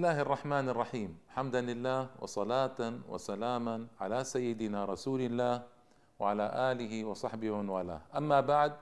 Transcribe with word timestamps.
الله 0.00 0.20
الرحمن 0.20 0.68
الرحيم 0.68 1.18
حمدا 1.28 1.60
لله 1.60 2.08
وصلاة 2.24 2.80
وسلاما 3.08 3.86
على 4.00 4.24
سيدنا 4.24 4.84
رسول 4.84 5.20
الله 5.20 5.62
وعلى 6.20 6.72
آله 6.72 7.04
وصحبه 7.04 7.50
ومن 7.50 7.68
والاه 7.68 8.00
أما 8.16 8.40
بعد 8.40 8.72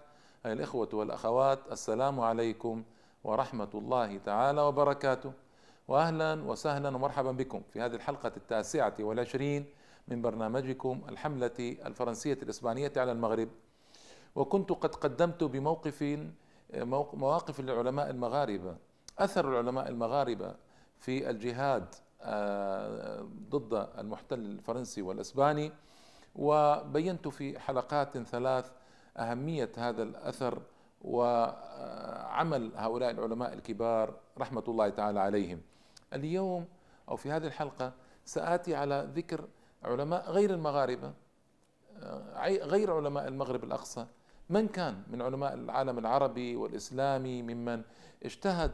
الإخوة 0.47 0.89
والأخوات 0.93 1.59
السلام 1.75 2.21
عليكم 2.21 2.83
ورحمة 3.25 3.73
الله 3.75 4.19
تعالى 4.19 4.61
وبركاته 4.61 5.33
وأهلا 5.89 6.43
وسهلا 6.47 6.89
ومرحبا 6.89 7.33
بكم 7.33 7.63
في 7.73 7.81
هذه 7.81 7.95
الحلقة 7.95 8.33
التاسعة 8.37 8.95
والعشرين 9.01 9.67
من 10.09 10.23
برنامجكم 10.23 11.03
الحملة 11.09 11.59
الفرنسية 11.87 12.39
الإسبانية 12.43 12.93
على 12.97 13.13
المغرب 13.13 13.49
وكنت 14.35 14.73
قد 14.73 14.95
قدمت 14.95 15.45
بموقف 15.45 15.99
مواقف 17.15 17.61
العلماء 17.61 18.11
المغاربة 18.11 18.77
أثر 19.19 19.49
العلماء 19.51 19.89
المغاربة 19.89 20.68
في 20.99 21.31
الجهاد 21.31 21.95
آه، 22.23 23.29
ضد 23.51 23.89
المحتل 23.99 24.39
الفرنسي 24.39 25.03
والإسباني 25.03 25.73
وبينت 26.37 27.29
في 27.29 27.59
حلقات 27.59 28.19
ثلاث 28.19 28.71
أهمية 29.17 29.73
هذا 29.77 30.03
الأثر 30.03 30.63
وعمل 31.03 32.73
هؤلاء 32.77 33.11
العلماء 33.11 33.53
الكبار 33.53 34.15
رحمة 34.39 34.65
الله 34.69 34.89
تعالى 34.89 35.21
عليهم. 35.21 35.61
اليوم 36.13 36.67
أو 37.09 37.17
في 37.17 37.31
هذه 37.31 37.47
الحلقة 37.47 37.93
سآتي 38.25 38.75
على 38.75 39.09
ذكر 39.15 39.49
علماء 39.85 40.31
غير 40.31 40.55
المغاربة 40.55 41.13
آه، 42.03 42.49
غير 42.57 42.93
علماء 42.93 43.29
المغرب 43.29 43.65
الأقصى 43.65 44.07
من 44.51 44.69
كان 44.69 45.03
من 45.11 45.23
علماء 45.23 45.55
العالم 45.55 45.99
العربي 45.99 46.57
والإسلامي 46.57 47.43
ممن 47.43 47.83
اجتهد 48.25 48.73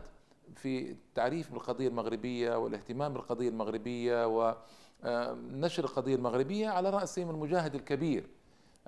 في 0.56 0.90
التعريف 0.90 1.52
بالقضية 1.52 1.88
المغربية 1.88 2.58
والاهتمام 2.58 3.12
بالقضية 3.12 3.48
المغربية 3.48 4.26
ونشر 4.26 5.84
القضية 5.84 6.14
المغربية 6.14 6.68
على 6.68 6.90
رأسهم 6.90 7.30
المجاهد 7.30 7.74
الكبير 7.74 8.26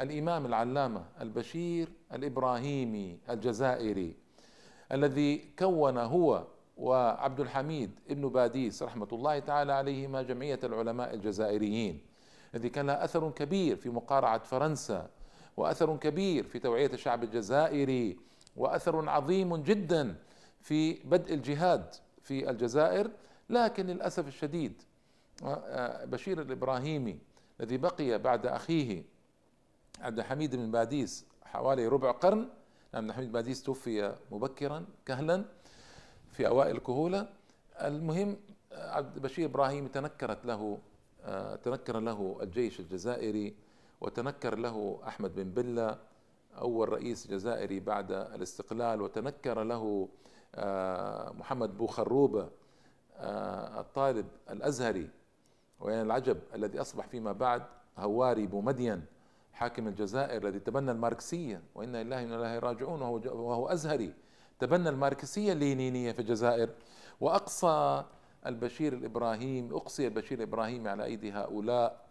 الإمام 0.01 0.47
العلامة 0.47 1.05
البشير 1.21 1.89
الإبراهيمي 2.13 3.19
الجزائري 3.31 4.15
الذي 4.93 5.45
كون 5.59 5.99
هو 5.99 6.47
وعبد 6.77 7.41
الحميد 7.41 7.91
ابن 8.11 8.29
باديس 8.29 8.83
رحمة 8.83 9.09
الله 9.13 9.39
تعالى 9.39 9.73
عليهما 9.73 10.23
جمعية 10.23 10.61
العلماء 10.65 11.15
الجزائريين 11.15 12.01
الذي 12.55 12.69
كان 12.69 12.91
أثر 12.91 13.31
كبير 13.31 13.77
في 13.77 13.91
مقارعة 13.91 14.39
فرنسا 14.39 15.11
وأثر 15.57 15.97
كبير 15.97 16.45
في 16.45 16.59
توعية 16.59 16.87
الشعب 16.93 17.25
الجزائري 17.25 18.17
وأثر 18.57 19.09
عظيم 19.09 19.57
جدا 19.57 20.15
في 20.67 20.93
بدء 20.95 21.35
الجهاد 21.35 21.95
في 22.23 22.51
الجزائر 22.51 23.11
لكن 23.51 23.87
للأسف 23.87 24.29
الشديد 24.29 24.83
آه، 25.45 26.05
بشير 26.05 26.41
الإبراهيمي 26.41 27.19
الذي 27.61 27.77
بقي 27.77 28.19
بعد 28.19 28.47
أخيه 28.47 29.05
عبد 30.01 30.19
الحميد 30.19 30.57
بن 30.57 30.71
باديس 30.71 31.27
حوالي 31.45 31.89
ربع 31.89 32.11
قرن 32.11 32.49
عبد 32.95 33.09
الحميد 33.09 33.33
باديس 33.33 33.63
توفي 33.63 34.17
مبكرا 34.31 34.87
كهلا 35.07 35.45
في 36.33 36.47
أوائل 36.47 36.77
الكهوله 36.77 37.29
المهم 37.81 38.37
عبد 38.73 39.17
البشير 39.17 39.45
إبراهيم 39.47 39.87
تنكرت 39.87 40.47
له 40.47 40.79
آه، 41.25 41.57
تنكر 41.57 42.01
له 42.01 42.39
الجيش 42.43 42.81
الجزائري 42.81 43.55
وتنكر 44.01 44.59
له 44.59 45.01
أحمد 45.07 45.35
بن 45.35 45.51
بلة 45.51 45.99
أول 46.59 46.89
رئيس 46.89 47.27
جزائري 47.27 47.81
بعد 47.81 48.13
الاستقلال 48.13 49.03
وتنكر 49.03 49.63
له 49.63 50.09
آه، 50.09 50.27
محمد 51.33 51.77
بوخروبة 51.77 52.49
آه، 53.19 53.81
الطالب 53.81 54.27
الأزهري 54.51 55.11
وين 55.81 56.01
العجب 56.01 56.39
الذي 56.55 56.81
أصبح 56.81 57.07
فيما 57.07 57.33
بعد 57.33 57.63
هواري 57.99 58.47
بومدين 58.47 59.05
حاكم 59.53 59.89
الجزائر 59.89 60.43
الذي 60.49 60.59
تبنى 60.59 60.91
الماركسية 60.91 61.63
وإنا 61.75 62.03
لله 62.03 62.17
وإنا 62.23 62.37
إليه 62.37 62.59
راجعون 62.59 63.03
وهو, 63.03 63.21
وهو 63.25 63.69
أزهري 63.69 64.15
تبنى 64.59 64.89
الماركسية 64.89 65.53
اللينينية 65.53 66.13
في 66.13 66.19
الجزائر 66.19 66.71
وأقصى 67.21 68.05
البشير 68.47 68.93
الإبراهيم 68.93 69.75
أقصي 69.75 70.07
البشير 70.07 70.39
الإبراهيمي 70.39 70.89
على 70.89 71.05
أيدي 71.05 71.33
هؤلاء 71.33 72.07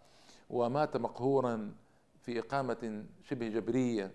ومات 0.50 0.96
مقهورا 0.96 1.74
في 2.20 2.38
إقامة 2.38 3.04
شبه 3.22 3.48
جبرية 3.48 4.10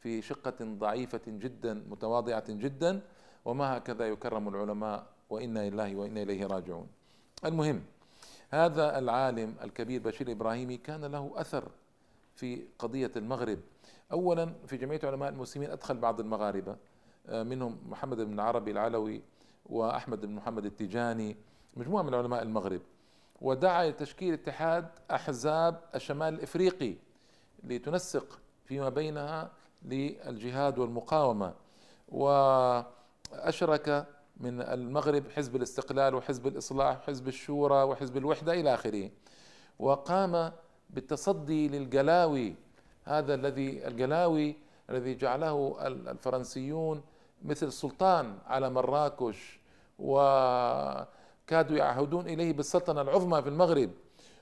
في 0.00 0.22
شقة 0.22 0.54
ضعيفة 0.62 1.20
جدا 1.26 1.74
متواضعة 1.88 2.44
جدا 2.48 3.00
وما 3.44 3.76
هكذا 3.76 4.08
يكرم 4.08 4.48
العلماء 4.48 5.06
وإنا 5.30 5.70
لله 5.70 5.96
وإنا 5.96 6.22
إليه 6.22 6.46
راجعون. 6.46 6.86
المهم 7.44 7.82
هذا 8.50 8.98
العالم 8.98 9.54
الكبير 9.64 10.02
بشير 10.02 10.32
إبراهيمي 10.32 10.76
كان 10.76 11.04
له 11.04 11.32
أثر 11.36 11.68
في 12.34 12.62
قضية 12.78 13.10
المغرب. 13.16 13.58
أولا 14.12 14.52
في 14.66 14.76
جمعية 14.76 15.00
علماء 15.04 15.28
المسلمين 15.28 15.70
أدخل 15.70 15.96
بعض 15.96 16.20
المغاربة 16.20 16.76
آه، 17.28 17.42
منهم 17.42 17.78
محمد 17.88 18.16
بن 18.16 18.32
العربي 18.32 18.70
العلوي 18.70 19.22
وأحمد 19.66 20.20
بن 20.20 20.34
محمد 20.34 20.64
التيجاني 20.64 21.36
مجموعة 21.76 22.02
من 22.02 22.14
علماء 22.14 22.42
المغرب. 22.42 22.80
ودعا 23.40 23.90
لتشكيل 23.90 24.32
اتحاد 24.34 24.88
أحزاب 25.10 25.80
الشمال 25.94 26.34
الإفريقي 26.34 26.94
لتنسق 27.64 28.38
فيما 28.64 28.88
بينها 28.88 29.50
للجهاد 29.82 30.78
والمقاومة. 30.78 31.54
و 32.08 32.28
أشرك 33.32 34.06
من 34.36 34.60
المغرب 34.60 35.30
حزب 35.36 35.56
الاستقلال 35.56 36.14
وحزب 36.14 36.46
الإصلاح 36.46 36.98
وحزب 36.98 37.28
الشورى 37.28 37.82
وحزب 37.82 38.16
الوحدة 38.16 38.52
إلى 38.52 38.74
آخره. 38.74 39.10
وقام 39.78 40.52
بالتصدي 40.90 41.68
للجلاوي 41.68 42.54
هذا 43.04 43.34
الذي 43.34 43.86
الجلاوي 43.86 44.56
الذي 44.90 45.14
جعله 45.14 45.76
الفرنسيون 45.86 47.02
مثل 47.44 47.72
سلطان 47.72 48.38
على 48.46 48.70
مراكش 48.70 49.60
وكادوا 49.98 51.76
يعهدون 51.76 52.26
إليه 52.26 52.52
بالسلطنة 52.52 53.00
العظمى 53.00 53.42
في 53.42 53.48
المغرب. 53.48 53.90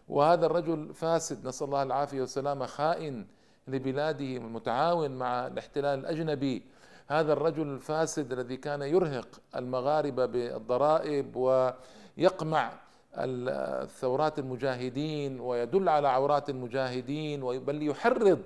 وهذا 0.08 0.46
الرجل 0.46 0.94
فاسد 0.94 1.46
نسأل 1.46 1.66
الله 1.66 1.82
العافية 1.82 2.20
والسلامة 2.20 2.66
خائن 2.66 3.26
لبلاده 3.68 4.38
متعاون 4.38 5.10
مع 5.10 5.46
الاحتلال 5.46 5.98
الأجنبي. 5.98 6.62
هذا 7.08 7.32
الرجل 7.32 7.62
الفاسد 7.62 8.32
الذي 8.32 8.56
كان 8.56 8.82
يرهق 8.82 9.28
المغاربة 9.56 10.26
بالضرائب 10.26 11.36
ويقمع 11.36 12.72
الثورات 13.14 14.38
المجاهدين 14.38 15.40
ويدل 15.40 15.88
على 15.88 16.08
عورات 16.08 16.50
المجاهدين 16.50 17.40
بل 17.40 17.82
يحرض 17.82 18.40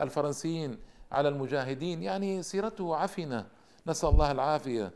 الفرنسيين 0.00 0.78
على 1.12 1.28
المجاهدين. 1.28 2.02
يعني 2.02 2.42
سيرته 2.42 2.96
عفنة. 2.96 3.46
نسأل 3.86 4.08
الله 4.08 4.30
العافية. 4.30 4.92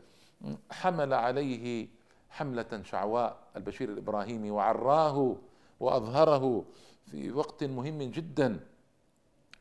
حمل 0.71 1.13
عليه 1.13 1.87
حملة 2.29 2.81
شعواء 2.83 3.37
البشير 3.55 3.89
الإبراهيمي 3.89 4.51
وعراه 4.51 5.35
وأظهره 5.79 6.65
في 7.11 7.31
وقت 7.31 7.63
مهم 7.63 8.03
جدا. 8.03 8.59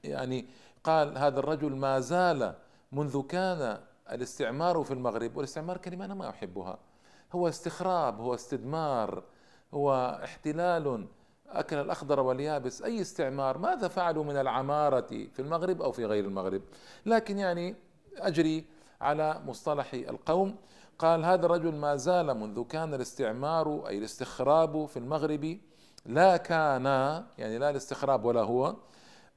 يعني 0.04 0.46
قال 0.84 1.18
هذا 1.18 1.38
الرجل 1.40 1.76
ما 1.76 2.00
زال 2.00 2.54
منذ 2.92 3.22
كان 3.22 3.80
الاستعمار 4.12 4.82
في 4.82 4.90
المغرب 4.90 5.36
والاستعمار 5.36 5.76
كلمة 5.78 6.04
أنا 6.04 6.14
ما 6.14 6.28
أحبها. 6.28 6.78
هو 7.32 7.48
استخراب 7.48 8.20
هو 8.20 8.34
استدمار 8.34 9.22
هو 9.74 10.20
احتلال 10.24 11.06
أكل 11.48 11.76
الأخضر 11.76 12.20
واليابس 12.20 12.82
أي 12.82 13.00
استعمار. 13.00 13.58
ماذا 13.58 13.88
فعلوا 13.88 14.24
من 14.24 14.36
العمارة 14.36 15.06
في 15.06 15.38
المغرب 15.38 15.82
أو 15.82 15.92
في 15.92 16.06
غير 16.06 16.24
المغرب؟ 16.24 16.62
لكن 17.06 17.38
يعني 17.38 17.76
أجري 18.16 18.64
على 19.00 19.40
مصطلح 19.46 19.94
القوم. 19.94 20.56
قال 20.98 21.24
هذا 21.24 21.46
الرجل 21.46 21.74
ما 21.74 21.96
زال 21.96 22.34
منذ 22.34 22.64
كان 22.64 22.94
الاستعمار 22.94 23.88
أي 23.88 23.98
الاستخراب 23.98 24.86
في 24.86 24.96
المغرب 24.96 25.58
لا 26.06 26.36
كان 26.36 26.84
يعني 27.38 27.58
لا 27.58 27.70
الاستخراب 27.70 28.24
ولا 28.24 28.42
هو 28.42 28.76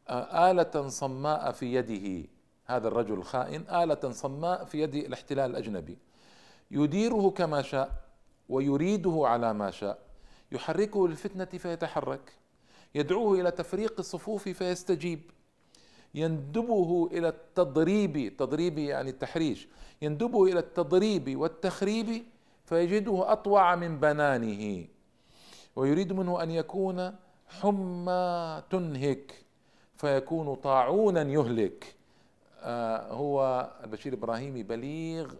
آلة 0.09 0.87
صماء 0.87 1.51
في 1.51 1.73
يده. 1.73 2.27
هذا 2.75 2.87
الرجل 2.87 3.13
الخائن 3.13 3.61
آلة 3.61 4.11
صماء 4.11 4.65
في 4.65 4.81
يد 4.81 4.95
الاحتلال 4.95 5.51
الأجنبي. 5.51 5.97
يديره 6.71 7.29
كما 7.29 7.61
شاء 7.61 7.91
ويريده 8.49 9.21
على 9.23 9.53
ما 9.53 9.71
شاء. 9.71 9.99
يحركه 10.51 11.07
للفتنة 11.07 11.45
فيتحرك. 11.45 12.33
يدعوه 12.95 13.39
إلى 13.39 13.51
تفريق 13.51 13.93
الصفوف 13.99 14.49
فيستجيب. 14.49 15.21
يندبه 16.15 17.09
إلى 17.11 17.27
التضريب 17.27 18.37
تضريب 18.37 18.77
يعني 18.77 19.09
التحريش. 19.09 19.67
يندبه 20.01 20.43
إلى 20.43 20.59
التضريب 20.59 21.37
والتخريب 21.37 22.23
فيجده 22.65 23.31
أطوع 23.31 23.75
من 23.75 23.99
بنانه. 23.99 24.87
ويريد 25.75 26.13
منه 26.13 26.43
أن 26.43 26.51
يكون 26.51 27.15
حمى 27.47 28.63
تنهك 28.69 29.45
فيكون 29.95 30.55
طاعونا 30.55 31.21
يهلك. 31.21 31.95
هو 33.11 33.69
البشير 33.83 34.13
إبراهيمي 34.13 34.63
بليغ 34.63 35.33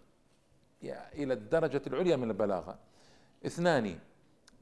إلى 1.14 1.34
الدرجة 1.34 1.82
العليا 1.88 2.16
من 2.16 2.30
البلاغة. 2.30 2.78
اثنان 3.46 4.00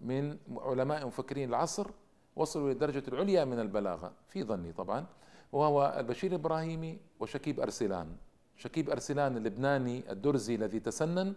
من 0.02 0.38
علماء 0.58 1.08
مفكرين 1.08 1.50
العصر 1.50 1.88
وصلوا 2.36 2.70
للدرجة 2.70 3.04
العليا 3.08 3.46
من 3.46 3.60
البلاغة 3.60 4.14
في 4.28 4.44
ظني 4.44 4.72
طبعا 4.72 5.06
وهو 5.52 5.96
البشير 5.98 6.32
الإبراهيمي 6.32 7.00
وشكيب 7.20 7.60
أرسلان. 7.60 8.08
شكيب 8.56 8.90
أرسلان 8.90 9.38
اللبناني 9.38 10.12
الدرزي 10.12 10.56
الذي 10.56 10.80
تسنن 10.80 11.34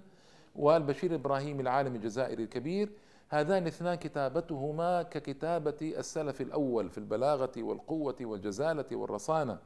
والبشير 0.57 1.11
الإبراهيمي 1.11 1.63
العالم 1.63 1.95
الجزائري 1.95 2.43
الكبير. 2.43 2.91
هذان 3.29 3.63
الاثنان 3.63 3.95
كتابتهما 3.95 5.03
ككتابة 5.03 5.77
السلف 5.83 6.41
الأول 6.41 6.91
في 6.91 6.99
البلاغة 6.99 7.53
والقوة 7.59 8.17
والجزالة 8.21 8.87
والرصانة. 8.93 9.59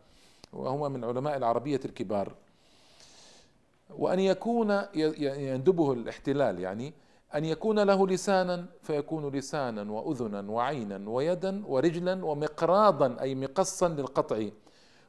وهما 0.56 0.88
من 0.88 1.04
علماء 1.04 1.36
العربية 1.36 1.80
الكبار. 1.84 2.34
وأن 3.90 4.20
يكون 4.20 4.82
يندبه 4.94 5.92
الاحتلال 5.92 6.60
يعني 6.60 6.94
أن 7.34 7.44
يكون 7.44 7.78
له 7.78 8.06
لسانا 8.06 8.66
فيكون 8.82 9.28
لسانا 9.36 9.92
وأذنا 9.92 10.50
وعينا 10.50 11.10
ويدا 11.10 11.62
ورجلا 11.66 12.24
ومقراضا 12.24 13.16
أي 13.20 13.34
مقصا 13.34 13.88
للقطع 13.88 14.48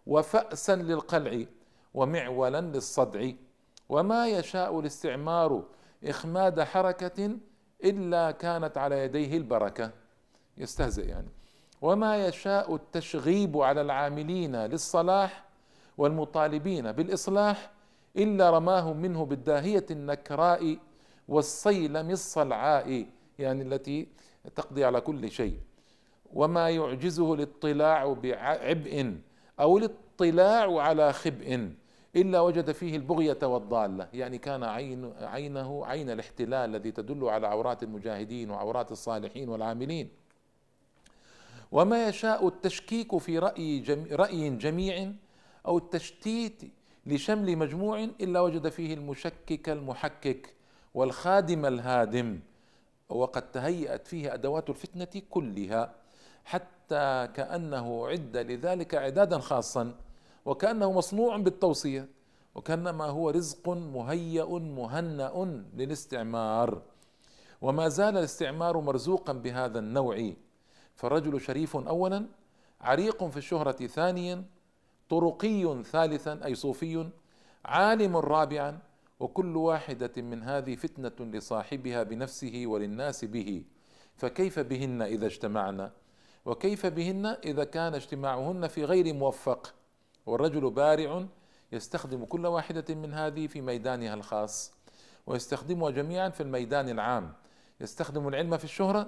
وفأسا 0.07 0.75
للقلع 0.75 1.45
ومعولا 1.93 2.61
للصدع 2.61 3.29
وما 3.89 4.27
يشاء 4.27 4.79
الاستعمار 4.79 5.63
إخماد 6.03 6.61
حركة 6.61 7.37
إلا 7.83 8.31
كانت 8.31 8.77
على 8.77 9.03
يديه 9.03 9.37
البركة. 9.37 9.91
يستهزئ 10.57 11.07
يعني. 11.07 11.36
وما 11.81 12.27
يشاء 12.27 12.75
التشغيب 12.75 13.57
على 13.57 13.81
العاملين 13.81 14.55
للصلاح 14.55 15.43
والمطالبين 15.97 16.91
بالإصلاح 16.91 17.71
إلا 18.17 18.49
رماهم 18.49 18.97
منه 18.97 19.25
بالداهية 19.25 19.85
النكراء 19.91 20.77
والصيلم 21.27 22.09
الصلعاء 22.09 23.05
يعني 23.39 23.61
التي 23.61 24.07
تقضي 24.55 24.85
على 24.85 25.01
كل 25.01 25.31
شيء. 25.31 25.57
وما 26.33 26.69
يعجزه 26.69 27.33
الاطلاع 27.33 28.13
بعبء 28.13 29.15
أو 29.59 29.77
الاطلاع 29.77 30.81
على 30.81 31.13
خبء 31.13 31.69
إلا 32.15 32.39
وجد 32.39 32.71
فيه 32.71 32.95
البغية 32.95 33.37
والضالة. 33.43 34.07
يعني 34.13 34.37
كان 34.37 34.63
عين 34.63 35.13
عينه 35.21 35.85
عين 35.85 36.09
الاحتلال 36.09 36.69
الذي 36.69 36.91
تدل 36.91 37.29
على 37.29 37.47
عورات 37.47 37.83
المجاهدين 37.83 38.51
وعورات 38.51 38.91
الصالحين 38.91 39.49
والعاملين. 39.49 40.09
وما 41.71 42.07
يشاء 42.07 42.47
التشكيك 42.47 43.17
في 43.17 43.39
رأي, 43.39 43.79
جم 43.79 44.05
رأي 44.11 44.49
جميع 44.49 45.11
أو 45.65 45.77
التشتيت 45.77 46.61
لشمل 47.05 47.57
مجموع 47.57 48.03
إلا 48.03 48.41
وجد 48.41 48.69
فيه 48.69 48.93
المشكك 48.93 49.69
المحكك 49.69 50.53
والخادم 50.93 51.65
الهادم 51.65 52.39
وقد 53.09 53.51
تهيأت 53.51 54.07
فيه 54.07 54.33
أدوات 54.33 54.69
الفتنة 54.69 55.21
كلها 55.29 55.95
حتى 56.45 57.29
كأنه 57.33 58.07
عد 58.07 58.37
لذلك 58.37 58.95
إعدادا 58.95 59.39
خاصا 59.39 59.95
وكأنه 60.45 60.91
مصنوع 60.91 61.37
بالتوصية 61.37 62.07
وكأنما 62.55 63.05
هو 63.05 63.29
رزق 63.29 63.69
مهيأ 63.69 64.45
مهنأ 64.59 65.63
للاستعمار 65.75 66.81
وما 67.61 67.87
زال 67.87 68.17
الاستعمار 68.17 68.79
مرزوقا 68.79 69.33
بهذا 69.33 69.79
النوع 69.79 70.31
فالرجل 70.97 71.41
شريف 71.41 71.75
أولا 71.75 72.25
عريق 72.81 73.23
في 73.23 73.37
الشهرة 73.37 73.87
ثانيا 73.87 74.43
طرقي 75.09 75.83
ثالثا 75.83 76.39
أي 76.45 76.55
صوفي 76.55 77.09
عالم 77.65 78.17
رابعا 78.17 78.79
وكل 79.19 79.57
واحدة 79.57 80.11
من 80.17 80.43
هذه 80.43 80.75
فتنة 80.75 81.31
لصاحبها 81.31 82.03
بنفسه 82.03 82.63
وللناس 82.65 83.25
به. 83.25 83.63
فكيف 84.15 84.59
بهن 84.59 85.01
إذا 85.01 85.25
اجتمعنا؟ 85.25 85.91
وكيف 86.45 86.85
بهن 86.85 87.25
إذا 87.25 87.63
كان 87.63 87.95
اجتماعهن 87.95 88.67
في 88.67 88.85
غير 88.85 89.13
موفق؟ 89.13 89.73
والرجل 90.25 90.69
بارع 90.69 91.25
يستخدم 91.71 92.25
كل 92.25 92.45
واحدة 92.45 92.95
من 92.95 93.13
هذه 93.13 93.47
في 93.47 93.61
ميدانها 93.61 94.13
الخاص 94.13 94.73
ويستخدمها 95.27 95.89
جميعا 95.89 96.29
في 96.29 96.43
الميدان 96.43 96.89
العام. 96.89 97.33
يستخدم 97.81 98.27
العلم 98.27 98.57
في 98.57 98.63
الشهرة 98.63 99.07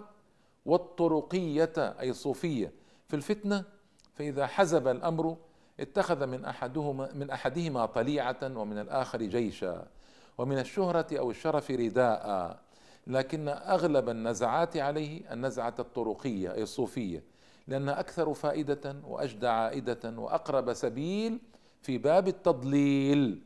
والطرقية 0.69 1.73
أي 1.77 2.09
الصوفية 2.09 2.71
في 3.07 3.15
الفتنة 3.15 3.63
فإذا 4.13 4.47
حزب 4.47 4.87
الأمر 4.87 5.37
اتخذ 5.79 6.25
من 6.27 6.45
أحدهما 6.45 7.09
من 7.13 7.29
أحدهما 7.29 7.85
طليعة 7.85 8.37
ومن 8.43 8.77
الآخر 8.79 9.21
جيشا 9.21 9.87
ومن 10.37 10.59
الشهرة 10.59 11.07
أو 11.19 11.31
الشرف 11.31 11.71
رداء. 11.71 12.59
لكن 13.07 13.47
أغلب 13.47 14.09
النزعات 14.09 14.77
عليه 14.77 15.33
النزعة 15.33 15.73
الطرقية 15.79 16.53
أي 16.53 16.63
الصوفية 16.63 17.23
لأنها 17.67 17.99
أكثر 17.99 18.33
فائدة 18.33 18.95
وأجدى 19.03 19.47
عائدة 19.47 20.13
وأقرب 20.17 20.73
سبيل 20.73 21.39
في 21.81 21.97
باب 21.97 22.27
التضليل. 22.27 23.41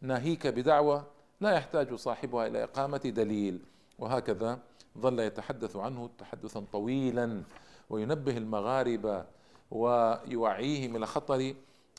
ناهيك 0.00 0.46
بدعوة 0.46 1.06
لا 1.40 1.50
يحتاج 1.50 1.94
صاحبها 1.94 2.46
إلى 2.46 2.64
إقامة 2.64 2.98
دليل. 2.98 3.60
وهكذا 3.98 4.58
ظل 4.98 5.20
يتحدث 5.20 5.76
عنه 5.76 6.10
تحدثا 6.18 6.64
طويلا 6.72 7.42
وينبه 7.90 8.36
المغاربة 8.36 9.24
ويوعيهم 9.70 10.96
إلى 10.96 11.06
خطر 11.06 11.54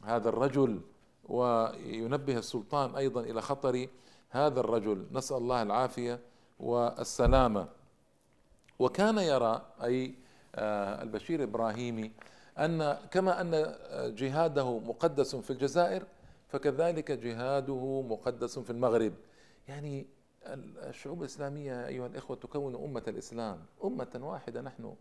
هذا 0.05 0.29
الرجل 0.29 0.81
وينبه 1.29 2.37
السلطان 2.37 2.95
أيضا 2.95 3.21
إلى 3.21 3.41
خطر 3.41 3.87
هذا 4.29 4.59
الرجل. 4.59 5.05
نسأل 5.11 5.37
الله 5.37 5.61
العافية 5.61 6.19
والسلامة. 6.59 7.67
وكان 8.79 9.17
يرى 9.17 9.65
أي 9.83 10.15
آه، 10.55 11.03
البشير 11.03 11.43
إبراهيمي 11.43 12.11
أن 12.57 12.97
كما 13.11 13.41
أن 13.41 13.75
جهاده 14.15 14.79
مقدس 14.79 15.35
في 15.35 15.49
الجزائر 15.49 16.03
فكذلك 16.47 17.11
جهاده 17.11 18.01
مقدس 18.01 18.59
في 18.59 18.69
المغرب. 18.69 19.13
يعني 19.67 20.07
الشعوب 20.45 21.21
الإسلامية 21.21 21.87
أيها 21.87 22.07
الإخوة 22.07 22.37
تكون 22.37 22.75
أمة 22.75 23.03
الإسلام 23.07 23.65
أمة 23.83 24.19
واحدة 24.21 24.61
نحن. 24.61 24.95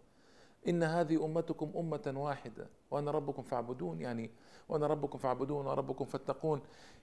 إن 0.68 0.82
هذه 0.82 1.24
أمتكم 1.24 1.72
أمة 1.76 2.12
واحدة 2.16 2.66
وأنا 2.90 3.10
ربكم 3.10 3.42
فاعبدون 3.42 4.00
يعني 4.00 4.30
وأنا 4.68 4.86
ربكم 4.86 5.18
فاعبدون 5.18 5.66
وربكم 5.66 6.04
فاتقون. 6.04 6.60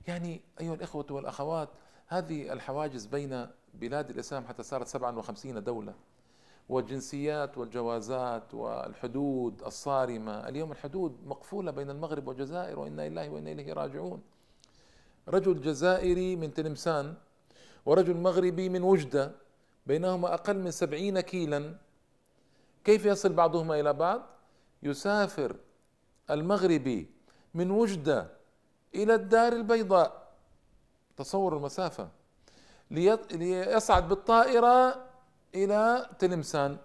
يعني 0.08 0.42
أيها 0.62 0.74
الإخوة 0.74 1.06
والأخوات 1.10 1.70
هذه 2.08 2.54
الحواجز 2.54 3.06
بين 3.06 3.48
بلاد 3.74 4.10
الإسلام 4.10 4.46
حتى 4.46 4.64
صارت 4.64 4.88
57 4.88 5.64
دولة. 5.64 5.94
والجنسيات 6.70 7.58
والجوازات 7.58 8.54
والحدود 8.54 9.62
الصارمة. 9.64 10.48
اليوم 10.48 10.72
الحدود 10.72 11.18
مقفولة 11.26 11.72
بين 11.72 11.90
المغرب 11.90 12.28
والجزائر 12.28 12.80
وإنا 12.80 13.10
لله 13.10 13.30
وإنا 13.30 13.52
إليه 13.52 13.74
راجعون. 13.74 14.22
رجل 15.28 15.62
جزائري 15.62 16.36
من 16.36 16.54
تلمسان 16.54 17.16
ورجل 17.86 18.18
مغربي 18.18 18.70
من 18.70 18.84
وجدة 18.84 19.32
بينهما 19.86 20.34
أقل 20.34 20.58
من 20.58 20.72
سبعين 20.72 21.20
كيلا. 21.20 21.76
كيف 22.84 23.06
يصل 23.06 23.34
بعضهما 23.34 23.80
إلى 23.80 23.94
بعض؟ 23.94 24.22
يسافر 24.84 25.56
المغربي 26.30 27.10
من 27.54 27.72
وجدة 27.72 28.28
إلى 28.96 29.16
الدار 29.16 29.54
البيضاء. 29.54 30.34
تصور 31.18 31.58
المسافة. 31.58 32.10
ليصعد 32.92 34.10
بالطائرة 34.10 35.06
إلى 35.56 36.10
تلمسان. 36.20 36.78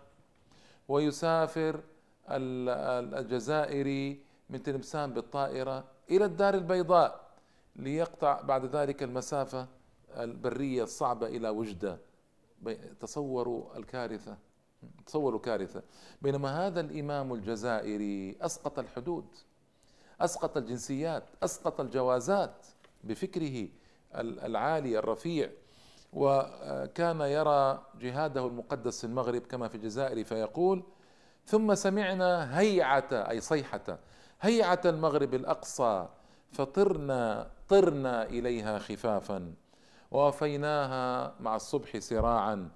ويسافر 0.88 1.80
الجزائري 2.28 4.21
من 4.50 4.62
تلمسان 4.62 5.12
بالطائرة 5.12 5.85
إلى 6.11 6.25
الدار 6.25 6.54
البيضاء. 6.54 7.30
ليقطع 7.76 8.40
بعد 8.40 8.64
ذلك 8.64 9.02
المسافة. 9.02 9.66
البرية 10.17 10.83
الصعبة 10.83 11.26
إلى 11.26 11.49
وجدة. 11.49 11.99
تصوروا 13.00 13.76
الكارثة. 13.76 14.37
تصوروا 15.07 15.40
كارثة. 15.40 15.83
بينما 16.23 16.67
هذا 16.67 16.81
الإمام 16.81 17.33
الجزائري 17.33 18.37
أسقط 18.40 18.79
الحدود 18.79 19.25
أسقط 20.21 20.57
الجنسيات 20.57 21.25
أسقط 21.43 21.81
الجوازات 21.81 22.67
بفكره 23.05 23.69
العالي 24.14 24.99
الرفيع. 24.99 25.50
وكان 26.12 27.21
يرى 27.21 27.87
جهاده 28.00 28.47
المقدس 28.47 29.00
في 29.00 29.07
المغرب 29.07 29.43
كما 29.43 29.69
في 29.69 29.75
الجزائر 29.75 30.25
فيقول 30.25 30.83
ثم 31.47 31.75
سمعنا 31.75 32.59
هيعة 32.59 33.09
أي 33.12 33.40
صيحة 33.40 33.99
هيعة 34.40 34.81
المغرب 34.85 35.35
الأقصى 35.35 36.09
فطرنا 36.52 37.50
طرنا 37.69 38.25
إليها 38.25 38.79
خفافا. 38.79 39.55
ووفيناها 40.11 41.35
مع 41.40 41.57
الصبح 41.57 41.99
سراعا. 41.99 42.69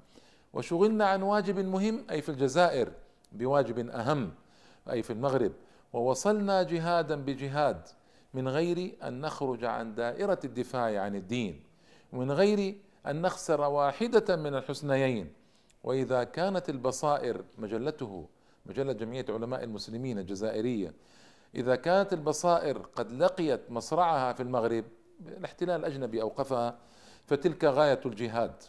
وشغلنا 0.52 1.06
عن 1.06 1.22
واجب 1.22 1.58
مهم 1.58 2.06
أي 2.10 2.22
في 2.22 2.28
الجزائر 2.28 2.92
بواجب 3.32 3.90
أهم 3.90 4.32
أي 4.90 5.02
في 5.02 5.12
المغرب. 5.12 5.52
ووصلنا 5.92 6.62
جهادا 6.62 7.16
بجهاد 7.16 7.88
من 8.34 8.48
غير 8.48 8.96
أن 9.02 9.20
نخرج 9.20 9.64
عن 9.64 9.94
دائرة 9.94 10.38
الدفاع 10.44 11.02
عن 11.02 11.16
الدين. 11.16 11.62
ومن 12.12 12.32
غير 12.32 12.76
أن 13.06 13.22
نخسر 13.22 13.60
واحدة 13.60 14.36
من 14.36 14.54
الحسنيين. 14.54 15.32
وإذا 15.84 16.24
كانت 16.24 16.68
البصائر 16.68 17.44
مجلته 17.58 18.28
مجلة 18.66 18.92
جمعية 18.92 19.26
علماء 19.28 19.64
المسلمين 19.64 20.18
الجزائرية 20.18 20.92
إذا 21.54 21.76
كانت 21.76 22.12
البصائر 22.12 22.78
قد 22.78 23.12
لقيت 23.12 23.70
مصرعها 23.70 24.32
في 24.32 24.42
المغرب 24.42 24.84
الاحتلال 25.26 25.80
الأجنبي 25.80 26.22
أوقفها. 26.22 26.78
فتلك 27.26 27.64
غاية 27.64 28.00
الجهاد 28.06 28.62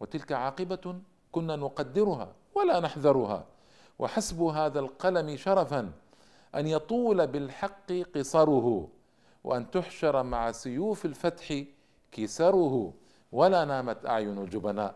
وتلك 0.00 0.32
عاقبة 0.32 0.94
كنا 1.32 1.56
نقدرها 1.56 2.32
ولا 2.54 2.80
نحذرها. 2.80 3.44
وحسب 3.98 4.42
هذا 4.42 4.80
القلم 4.80 5.36
شرفا 5.36 5.92
أن 6.54 6.66
يطول 6.66 7.26
بالحق 7.26 7.92
قصره 8.14 8.88
وأن 9.44 9.70
تحشر 9.70 10.22
مع 10.22 10.52
سيوف 10.52 11.04
الفتح 11.04 11.62
كسره 12.12 12.92
ولا 13.32 13.64
نامت 13.64 14.06
أعين 14.06 14.38
الجبناء. 14.38 14.94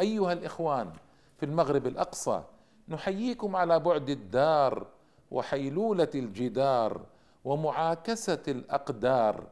أيها 0.00 0.32
الإخوان 0.32 0.92
في 1.38 1.46
المغرب 1.46 1.86
الأقصى 1.86 2.42
نحييكم 2.88 3.56
على 3.56 3.78
بعد 3.78 4.10
الدار 4.10 4.86
وحيلولة 5.30 6.10
الجدار 6.14 7.00
ومعاكسة 7.44 8.42
الأقدار. 8.48 9.46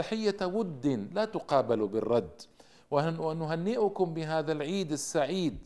تحية 0.00 0.36
ود 0.42 0.86
لا 1.12 1.24
تقابل 1.24 1.86
بالرد. 1.86 2.42
ونهنئكم 2.90 4.14
بهذا 4.14 4.52
العيد 4.52 4.92
السعيد 4.92 5.58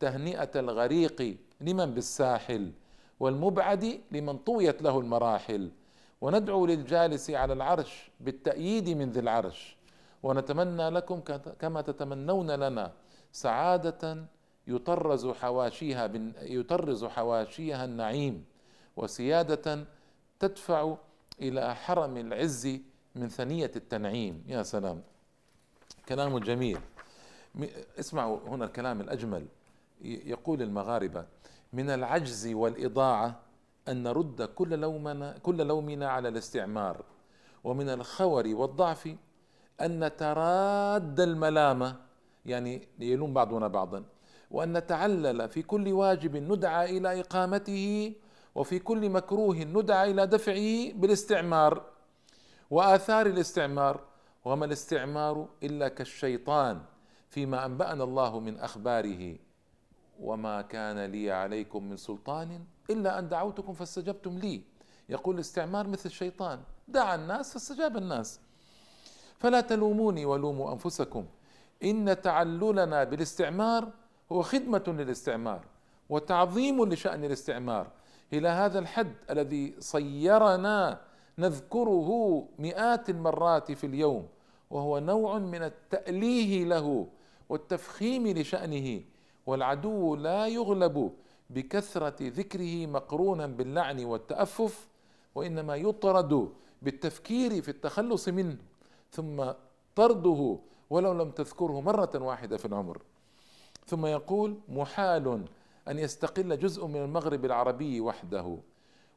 تهنئة 0.00 0.50
الغريق 0.56 1.36
لمن 1.60 1.94
بالساحل 1.94 2.72
والمبعد 3.20 4.00
لمن 4.10 4.36
طويت 4.38 4.82
له 4.82 4.98
المراحل. 4.98 5.70
وندعو 6.20 6.66
للجالس 6.66 7.30
على 7.30 7.52
العرش 7.52 8.10
بالتأييد 8.20 8.88
من 8.88 9.10
ذي 9.10 9.20
العرش. 9.20 9.76
ونتمنى 10.22 10.90
لكم 10.90 11.20
كما 11.60 11.80
تتمنون 11.82 12.50
لنا 12.50 12.92
سعادة 13.32 14.24
يطرز 14.66 15.26
حواشيها 15.26 16.10
يطرز 16.42 17.04
حواشيها 17.04 17.84
النعيم 17.84 18.44
وسيادة 18.96 19.84
تدفع 20.40 20.94
إلى 21.40 21.74
حرم 21.74 22.16
العز 22.16 22.80
من 23.14 23.28
ثنية 23.28 23.70
التنعيم. 23.76 24.44
يا 24.46 24.62
سلام. 24.62 25.02
كلام 26.08 26.38
جميل. 26.38 26.78
اسمعوا 27.98 28.38
هنا 28.48 28.64
الكلام 28.64 29.00
الأجمل. 29.00 29.46
يقول 30.00 30.62
المغاربة 30.62 31.26
من 31.72 31.90
العجز 31.90 32.46
والإضاعة 32.46 33.40
أن 33.88 34.02
نرد 34.02 34.42
كل 34.42 34.78
لومنا 34.78 35.38
كل 35.38 35.66
لومنا 35.66 36.08
على 36.08 36.28
الاستعمار. 36.28 37.04
ومن 37.64 37.88
الخور 37.88 38.48
والضعف 38.48 39.16
أن 39.80 40.04
نتراد 40.04 41.20
الملامة. 41.20 41.96
يعني 42.46 42.88
يلوم 42.98 43.34
بعضنا 43.34 43.68
بعضا. 43.68 44.04
وأن 44.50 44.72
نتعلل 44.72 45.48
في 45.48 45.62
كل 45.62 45.88
واجب 45.88 46.36
ندعى 46.36 46.98
إلى 46.98 47.20
إقامته 47.20 48.12
وفي 48.54 48.78
كل 48.78 49.10
مكروه 49.10 49.56
ندعى 49.56 50.10
إلى 50.10 50.26
دفعه 50.26 50.92
بالاستعمار. 50.92 51.91
وآثار 52.72 53.26
الاستعمار 53.26 54.00
وما 54.44 54.64
الاستعمار 54.64 55.48
إلا 55.62 55.88
كالشيطان 55.88 56.80
فيما 57.28 57.66
أنبأنا 57.66 58.04
الله 58.04 58.40
من 58.40 58.58
أخباره. 58.58 59.36
وما 60.20 60.62
كان 60.62 61.04
لي 61.04 61.30
عليكم 61.30 61.84
من 61.90 61.96
سلطان 61.96 62.64
إلا 62.90 63.18
أن 63.18 63.28
دعوتكم 63.28 63.72
فاستجبتم 63.72 64.38
لي. 64.38 64.62
يقول 65.08 65.34
الاستعمار 65.34 65.88
مثل 65.88 66.06
الشيطان 66.06 66.60
دعا 66.88 67.14
الناس 67.14 67.52
فاستجاب 67.52 67.96
الناس. 67.96 68.40
فلا 69.38 69.60
تلوموني 69.60 70.24
ولوموا 70.24 70.72
أنفسكم. 70.72 71.26
إن 71.84 72.20
تعللنا 72.22 73.04
بالاستعمار 73.04 73.88
هو 74.32 74.42
خدمة 74.42 74.84
للاستعمار 74.86 75.64
وتعظيم 76.08 76.84
لشأن 76.84 77.24
الاستعمار. 77.24 77.86
إلى 78.32 78.48
هذا 78.48 78.78
الحد 78.78 79.14
الذي 79.30 79.74
صيرنا 79.78 81.00
نذكره 81.38 82.42
مئات 82.58 83.10
المرات 83.10 83.72
في 83.72 83.86
اليوم 83.86 84.28
وهو 84.70 84.98
نوع 84.98 85.38
من 85.38 85.62
التأليه 85.62 86.64
له 86.64 87.06
والتفخيم 87.48 88.28
لشأنه 88.28 89.00
والعدو 89.46 90.16
لا 90.16 90.46
يغلب 90.46 91.12
بكثرة 91.50 92.16
ذكره 92.20 92.86
مقرونا 92.86 93.46
باللعن 93.46 94.04
والتأفف 94.04 94.88
وإنما 95.34 95.76
يطرد 95.76 96.48
بالتفكير 96.82 97.62
في 97.62 97.68
التخلص 97.68 98.28
منه 98.28 98.56
ثم 99.10 99.44
طرده 99.94 100.58
ولو 100.90 101.12
لم 101.12 101.30
تذكره 101.30 101.80
مرة 101.80 102.10
واحدة 102.14 102.56
في 102.56 102.64
العمر. 102.64 103.02
ثم 103.86 104.06
يقول 104.06 104.58
محال 104.68 105.44
أن 105.88 105.98
يستقل 105.98 106.58
جزء 106.58 106.86
من 106.86 106.96
المغرب 106.96 107.44
العربي 107.44 108.00
وحده 108.00 108.58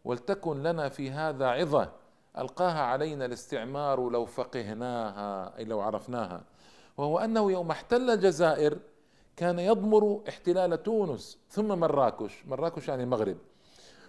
ولتكن 0.05 0.63
لنا 0.63 0.89
في 0.89 1.11
هذا 1.11 1.47
عظة 1.47 1.91
ألقاها 2.37 2.81
علينا 2.81 3.25
الاستعمار 3.25 4.09
لو 4.09 4.25
فقهناها 4.25 5.57
أي 5.57 5.65
لو 5.65 5.81
عرفناها. 5.81 6.43
وهو 6.97 7.19
أنه 7.19 7.51
يوم 7.51 7.71
احتل 7.71 8.09
الجزائر 8.09 8.77
كان 9.35 9.59
يضمر 9.59 10.21
احتلال 10.29 10.83
تونس 10.83 11.37
ثم 11.49 11.67
مراكش. 11.67 12.45
مراكش 12.45 12.87
يعني 12.87 13.03
المغرب. 13.03 13.37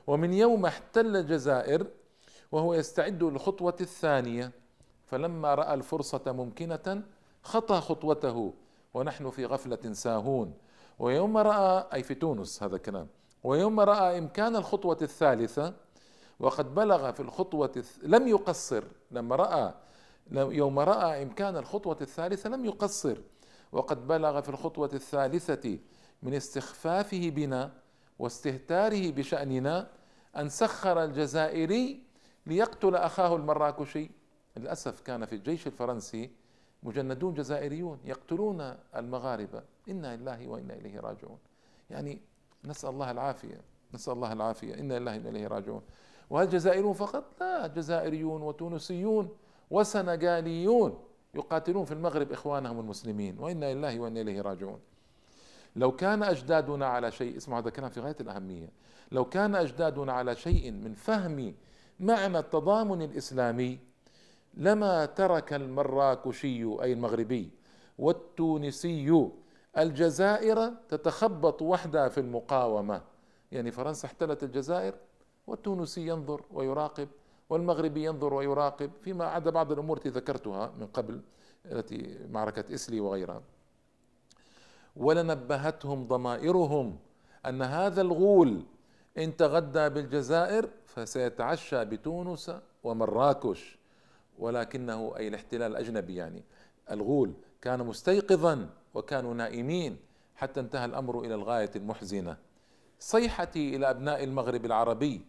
ومن 0.06 0.32
يوم 0.32 0.66
احتل 0.66 1.16
الجزائر 1.16 1.86
وهو 2.52 2.74
يستعد 2.74 3.22
للخطوة 3.22 3.76
الثانية 3.80 4.52
فلما 5.04 5.54
رأى 5.54 5.74
الفرصة 5.74 6.22
ممكنة 6.26 7.02
خطى 7.42 7.80
خطوته. 7.80 8.54
ونحن 8.94 9.30
في 9.30 9.46
غفلة 9.46 9.92
ساهون. 9.92 10.54
ويوم 10.98 11.36
رأى 11.36 11.86
أي 11.94 12.02
في 12.02 12.14
تونس 12.14 12.62
هذا 12.62 12.76
الكلام. 12.76 13.08
ويوم 13.44 13.80
رأى 13.80 14.18
إمكان 14.18 14.56
الخطوة 14.56 14.98
الثالثة 15.02 15.74
وقد 16.40 16.74
بلغ 16.74 17.12
في 17.12 17.20
الخطوة 17.20 17.84
لم 18.02 18.28
يقصر. 18.28 18.84
لما 19.10 19.36
رأى 19.36 19.74
يوم 20.32 20.78
رأى 20.78 21.22
إمكان 21.22 21.56
الخطوة 21.56 21.96
الثالثة 22.00 22.50
لم 22.50 22.64
يقصر. 22.64 23.18
وقد 23.72 24.06
بلغ 24.06 24.40
في 24.40 24.48
الخطوة 24.48 24.90
الثالثة 24.94 25.78
من 26.22 26.34
استخفافه 26.34 27.30
بنا 27.30 27.72
واستهتاره 28.18 29.10
بشأننا 29.10 29.90
أن 30.36 30.48
سخر 30.48 31.04
الجزائري 31.04 32.02
ليقتل 32.46 32.96
أخاه 32.96 33.36
المراكشي. 33.36 34.10
للأسف 34.56 35.00
كان 35.00 35.24
في 35.24 35.34
الجيش 35.34 35.66
الفرنسي 35.66 36.30
مجندون 36.82 37.34
جزائريون 37.34 38.00
يقتلون 38.04 38.74
المغاربة. 38.96 39.62
إنا 39.88 40.16
لله 40.16 40.48
وإنا 40.48 40.74
إليه 40.74 41.00
راجعون. 41.00 41.38
يعني 41.90 42.20
نسأل 42.64 42.90
الله 42.90 43.10
العافية. 43.10 43.60
نسأل 43.94 44.12
الله 44.12 44.32
العافية. 44.32 44.74
إنا 44.74 44.98
لله 44.98 45.12
وإنا 45.12 45.28
إليه 45.28 45.46
راجعون. 45.46 45.82
وهل 46.30 46.48
جزائريون 46.48 46.92
فقط؟ 46.92 47.24
لا 47.40 47.66
جزائريون 47.66 48.42
وتونسيون 48.42 49.28
وسنغاليون 49.70 50.98
يقاتلون 51.34 51.84
في 51.84 51.92
المغرب 51.92 52.32
إخوانهم 52.32 52.80
المسلمين 52.80 53.38
وإنا 53.38 53.74
لله 53.74 54.00
وإنا 54.00 54.20
إليه 54.20 54.40
راجعون. 54.40 54.80
لو 55.76 55.92
كان 55.96 56.22
أجدادنا 56.22 56.86
على 56.86 57.10
شيء 57.10 57.36
اسمعوا 57.36 57.60
هذا 57.60 57.68
الكلام 57.68 57.90
في 57.90 58.00
غاية 58.00 58.16
الأهمية 58.20 58.68
لو 59.12 59.24
كان 59.24 59.54
أجدادنا 59.54 60.12
على 60.12 60.36
شيء 60.36 60.72
من 60.72 60.94
فهم 60.94 61.54
معنى 62.00 62.38
التضامن 62.38 63.02
الإسلامي 63.02 63.78
لما 64.54 65.06
ترك 65.06 65.52
المراكشي 65.52 66.64
أي 66.82 66.92
المغربي 66.92 67.50
والتونسي 67.98 69.28
الجزائر 69.78 70.72
تتخبط 70.88 71.62
وحدها 71.62 72.08
في 72.08 72.20
المقاومة. 72.20 73.02
يعني 73.52 73.70
فرنسا 73.70 74.06
احتلت 74.06 74.42
الجزائر 74.42 74.94
والتونسي 75.46 76.06
ينظر 76.06 76.42
ويراقب 76.52 77.08
والمغربي 77.50 78.04
ينظر 78.04 78.34
ويراقب 78.34 78.90
فيما 79.02 79.24
عدا 79.24 79.50
بعض 79.50 79.72
الأمور 79.72 79.96
التي 79.96 80.08
ذكرتها 80.08 80.72
من 80.78 80.86
قبل 80.86 81.20
التي 81.72 82.18
معركة 82.30 82.74
إسلي 82.74 83.00
وغيرها. 83.00 83.42
ولنبهتهم 84.96 86.06
ضمائرهم 86.06 86.98
أن 87.46 87.62
هذا 87.62 88.00
الغول 88.00 88.62
إن 89.18 89.36
تغدى 89.36 89.88
بالجزائر 89.88 90.68
فسيتعشى 90.86 91.84
بتونس 91.84 92.52
ومراكش 92.84 93.78
ولكنه 94.38 95.16
أي 95.16 95.28
الاحتلال 95.28 95.70
الأجنبي 95.70 96.14
يعني. 96.14 96.44
الغول 96.90 97.32
كان 97.62 97.86
مستيقظا 97.86 98.68
وكانوا 98.94 99.34
نائمين 99.34 99.96
حتى 100.36 100.60
انتهى 100.60 100.84
الأمر 100.84 101.20
إلى 101.20 101.34
الغاية 101.34 101.70
المحزنة. 101.76 102.36
صيحتي 102.98 103.76
إلى 103.76 103.90
أبناء 103.90 104.24
المغرب 104.24 104.64
العربي 104.64 105.20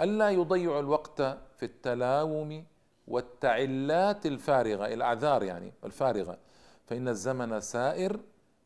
ألا 0.00 0.30
يضيعوا 0.30 0.80
الوقت 0.80 1.22
في 1.56 1.62
التلاوم 1.62 2.64
والتعلات 3.08 4.26
الفارغة 4.26 4.86
الأعذار 4.86 5.42
يعني 5.42 5.72
الفارغة. 5.84 6.38
فإن 6.86 7.08
الزمن 7.08 7.60
سائر 7.60 8.20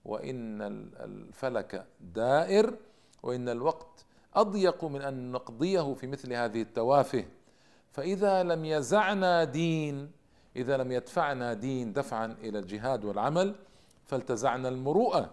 وإن 0.05 0.63
الفلك 1.01 1.87
دائر 2.01 2.75
وإن 3.23 3.49
الوقت 3.49 4.05
أضيق 4.35 4.85
من 4.85 5.03
أن 5.03 5.33
نقضيه 5.33 5.95
في 5.95 6.07
مثل 6.07 6.33
هذه 6.33 6.63
التوافه. 6.63 7.25
فإذا 7.93 8.43
لم 8.43 8.65
يزعنا 8.65 9.45
دين 9.45 10.13
إذا 10.57 10.77
لم 10.77 10.93
يدفعنا 10.93 11.55
دين 11.55 11.93
دفعا 11.93 12.37
إلى 12.43 12.59
الجهاد 12.59 13.05
والعمل 13.05 13.55
فالتزعنا 14.07 14.69
المروءة. 14.69 15.31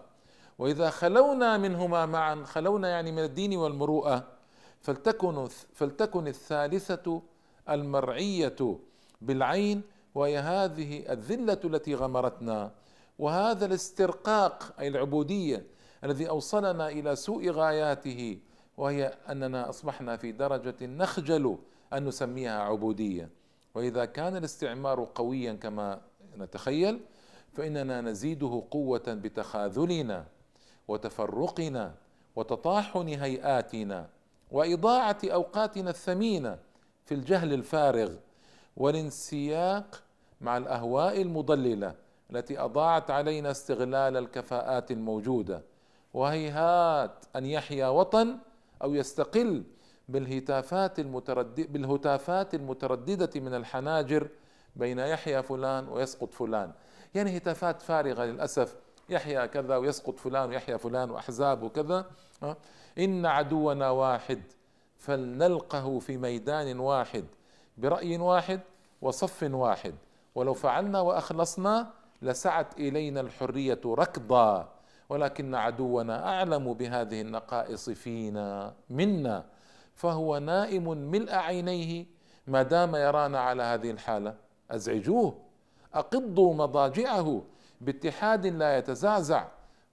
وإذا 0.58 0.90
خلونا 0.90 1.56
منهما 1.58 2.06
معا 2.06 2.44
خلونا 2.44 2.88
يعني 2.88 3.12
من 3.12 3.24
الدين 3.24 3.56
والمروءة 3.56 4.37
فلتكن 4.88 5.48
فلتكن 5.74 6.28
الثالثة 6.28 7.22
المرعية 7.68 8.78
بالعين 9.20 9.82
وهي 10.14 10.38
هذه 10.38 11.12
الذلة 11.12 11.60
التي 11.64 11.94
غمرتنا. 11.94 12.72
وهذا 13.18 13.66
الاسترقاق 13.66 14.74
أي 14.80 14.88
العبودية 14.88 15.66
الذي 16.04 16.28
أوصلنا 16.28 16.88
إلى 16.88 17.16
سوء 17.16 17.50
غاياته 17.50 18.38
وهي 18.76 19.14
أننا 19.30 19.68
أصبحنا 19.68 20.16
في 20.16 20.32
درجة 20.32 20.86
نخجل 20.86 21.58
أن 21.92 22.04
نسميها 22.04 22.60
عبودية. 22.60 23.30
وإذا 23.74 24.04
كان 24.04 24.36
الاستعمار 24.36 25.08
قويا 25.14 25.52
كما 25.52 26.00
نتخيل 26.38 27.00
فإننا 27.52 28.00
نزيده 28.00 28.62
قوة 28.70 29.04
بتخاذلنا 29.08 30.26
وتفرقنا 30.88 31.94
وتطاحن 32.36 33.08
هيئاتنا. 33.08 34.17
وإضاعة 34.50 35.18
أوقاتنا 35.24 35.90
الثمينة 35.90 36.58
في 37.04 37.14
الجهل 37.14 37.52
الفارغ 37.52 38.12
والانسياق 38.76 40.02
مع 40.40 40.56
الأهواء 40.56 41.22
المضللة 41.22 41.94
التي 42.30 42.58
أضاعت 42.60 43.10
علينا 43.10 43.50
استغلال 43.50 44.16
الكفاءات 44.16 44.90
الموجودة 44.90 45.62
وهيهات 46.14 47.24
أن 47.36 47.46
يحيا 47.46 47.88
وطن 47.88 48.38
أو 48.82 48.94
يستقل 48.94 49.64
بالهتافات 50.08 50.98
المتردد 50.98 51.72
بالهتافات 51.72 52.54
المترددة 52.54 53.40
من 53.40 53.54
الحناجر 53.54 54.28
بين 54.76 54.98
يحيى 54.98 55.42
فلان 55.42 55.88
ويسقط 55.88 56.34
فلان. 56.34 56.72
يعني 57.14 57.36
هتافات 57.36 57.82
فارغة 57.82 58.24
للأسف 58.24 58.76
يحيى 59.08 59.48
كذا 59.48 59.76
ويسقط 59.76 60.18
فلان 60.18 60.48
ويحيى 60.48 60.78
فلان 60.78 61.10
وأحزاب 61.10 61.62
وكذا 61.62 62.06
إن 62.98 63.26
عدونا 63.26 63.90
واحد 63.90 64.42
فلنلقه 64.98 65.98
في 65.98 66.16
ميدان 66.16 66.78
واحد 66.80 67.24
برأي 67.78 68.18
واحد 68.18 68.60
وصف 69.02 69.42
واحد. 69.42 69.94
ولو 70.34 70.54
فعلنا 70.54 71.00
وأخلصنا 71.00 71.90
لسعت 72.22 72.78
إلينا 72.80 73.20
الحرية 73.20 73.80
ركضا. 73.86 74.68
ولكن 75.08 75.54
عدونا 75.54 76.28
أعلم 76.28 76.74
بهذه 76.74 77.20
النقائص 77.20 77.90
فينا 77.90 78.74
منا. 78.90 79.44
فهو 79.94 80.38
نائم 80.38 80.88
ملء 80.88 81.34
عينيه 81.34 82.06
ما 82.46 82.62
دام 82.62 82.96
يرانا 82.96 83.40
على 83.40 83.62
هذه 83.62 83.90
الحالة. 83.90 84.34
أزعجوه. 84.70 85.34
أقضوا 85.94 86.54
مضاجعه 86.54 87.42
باتحاد 87.80 88.46
لا 88.46 88.78
يتزعزع 88.78 89.44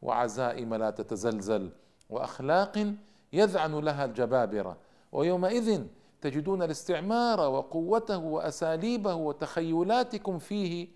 وعزائم 0.01 0.73
لا 0.73 0.89
تتزلزل. 0.89 1.69
وأخلاق 2.09 2.93
يذعن 3.33 3.79
لها 3.79 4.05
الجبابرة. 4.05 4.77
ويومئذ 5.11 5.83
تجدون 6.21 6.63
الاستعمار 6.63 7.39
وقوته 7.39 8.17
وأساليبه 8.17 9.15
وتخيلاتكم 9.15 10.39
فيه 10.39 10.87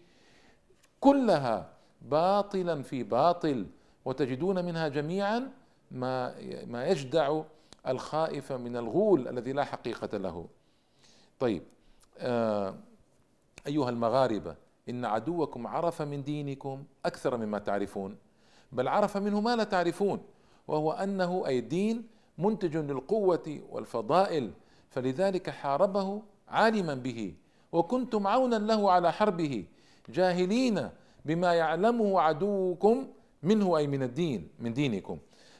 كلها 0.99 1.69
باطلا 2.01 2.83
في 2.83 3.03
باطل 3.03 3.67
وتجدون 4.05 4.65
منها 4.65 4.87
جميعا 4.87 5.51
ما 5.91 6.35
ما 6.65 6.85
يجدع 6.85 7.41
الخائف 7.87 8.51
من 8.51 8.77
الغول 8.77 9.27
الذي 9.27 9.53
لا 9.53 9.63
حقيقة 9.63 10.17
له. 10.17 10.47
طيب 11.39 11.63
آه 12.17 12.75
أيها 13.67 13.89
المغاربة 13.89 14.55
إن 14.89 15.05
عدوكم 15.05 15.67
عرف 15.67 16.01
من 16.01 16.23
دينكم 16.23 16.83
أكثر 17.05 17.37
مما 17.37 17.59
تعرفون. 17.59 18.17
بل 18.71 18.87
عرف 18.87 19.17
منه 19.17 19.41
ما 19.41 19.55
لا 19.55 19.63
تعرفون. 19.63 20.21
وهو 20.69 20.91
أنه 20.91 21.43
أي 21.47 21.59
الدين 21.59 22.07
منتج 22.37 22.77
للقوة 22.77 23.59
والفضائل 23.69 24.51
فلذلك 24.89 25.49
حاربه 25.49 26.21
عالما 26.47 26.93
به 26.93 27.33
وكنتم 27.71 28.27
عونا 28.27 28.55
له 28.55 28.91
على 28.91 29.11
حربه 29.11 29.65
جاهلين 30.09 30.89
بما 31.25 31.53
يعلمه 31.53 32.21
عدوكم 32.21 33.07
منه 33.43 33.77
أي 33.77 33.87
من 33.87 34.03
الدين 34.03 34.47
من 34.59 34.73
دينكم. 34.73 35.17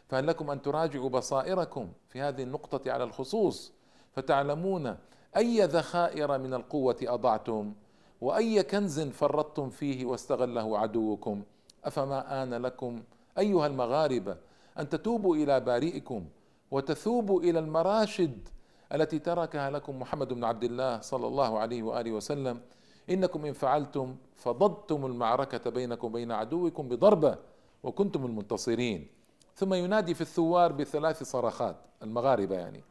فهل 0.08 0.28
لكم 0.28 0.52
أن 0.52 0.62
تراجعوا 0.62 1.10
بصائركم 1.10 1.90
في 2.10 2.22
هذه 2.22 2.44
النقطة 2.44 2.92
على 2.92 3.04
الخصوص؟ 3.04 3.74
فتعلمون 4.12 4.98
أي 5.38 5.66
ذخائر 5.66 6.38
من 6.38 6.54
القوة 6.54 6.98
أضعتم 7.04 7.74
وأي 8.22 8.64
كنز 8.64 9.00
فرطتم 9.00 9.70
فيه 9.70 10.06
واستغله 10.06 10.78
عدوكم. 10.80 11.44
أفما 11.86 12.44
آن 12.44 12.54
لكم 12.54 13.04
أيها 13.38 13.68
المغاربة 13.68 14.49
أن 14.80 14.90
تتوبوا 14.90 15.36
إلى 15.36 15.60
بارئكم 15.60 16.26
وتثوبوا 16.72 17.42
إلى 17.42 17.60
المراشد 17.60 18.50
التي 18.94 19.20
تركها 19.20 19.70
لكم 19.70 20.00
محمد 20.00 20.34
بن 20.34 20.44
عبد 20.44 20.64
الله 20.64 21.02
صلى 21.02 21.28
الله 21.28 21.60
عليه 21.60 21.84
وآله 21.84 22.12
وسلم. 22.12 22.62
إنكم 23.10 23.46
إن 23.46 23.54
فعلتم 23.54 24.16
فضضتم 24.36 25.06
المعركة 25.06 25.70
بينكم 25.70 26.08
وبين 26.08 26.32
عدوكم 26.32 26.88
بضربة 26.88 27.38
وكنتم 27.84 28.26
المنتصرين. 28.26 29.08
ثم 29.56 29.74
ينادي 29.74 30.14
في 30.14 30.22
الثوار 30.22 30.72
بثلاث 30.72 31.24
صرخات 31.24 31.76
المغاربة 32.04 32.56
يعني. 32.56 32.84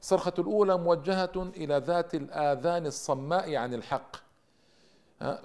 الصرخة 0.00 0.32
الأولى 0.38 0.78
موجهة 0.78 1.32
إلى 1.36 1.78
ذات 1.78 2.14
الآذان 2.14 2.86
الصماء 2.86 3.56
عن 3.56 3.74
الحق. 3.74 4.16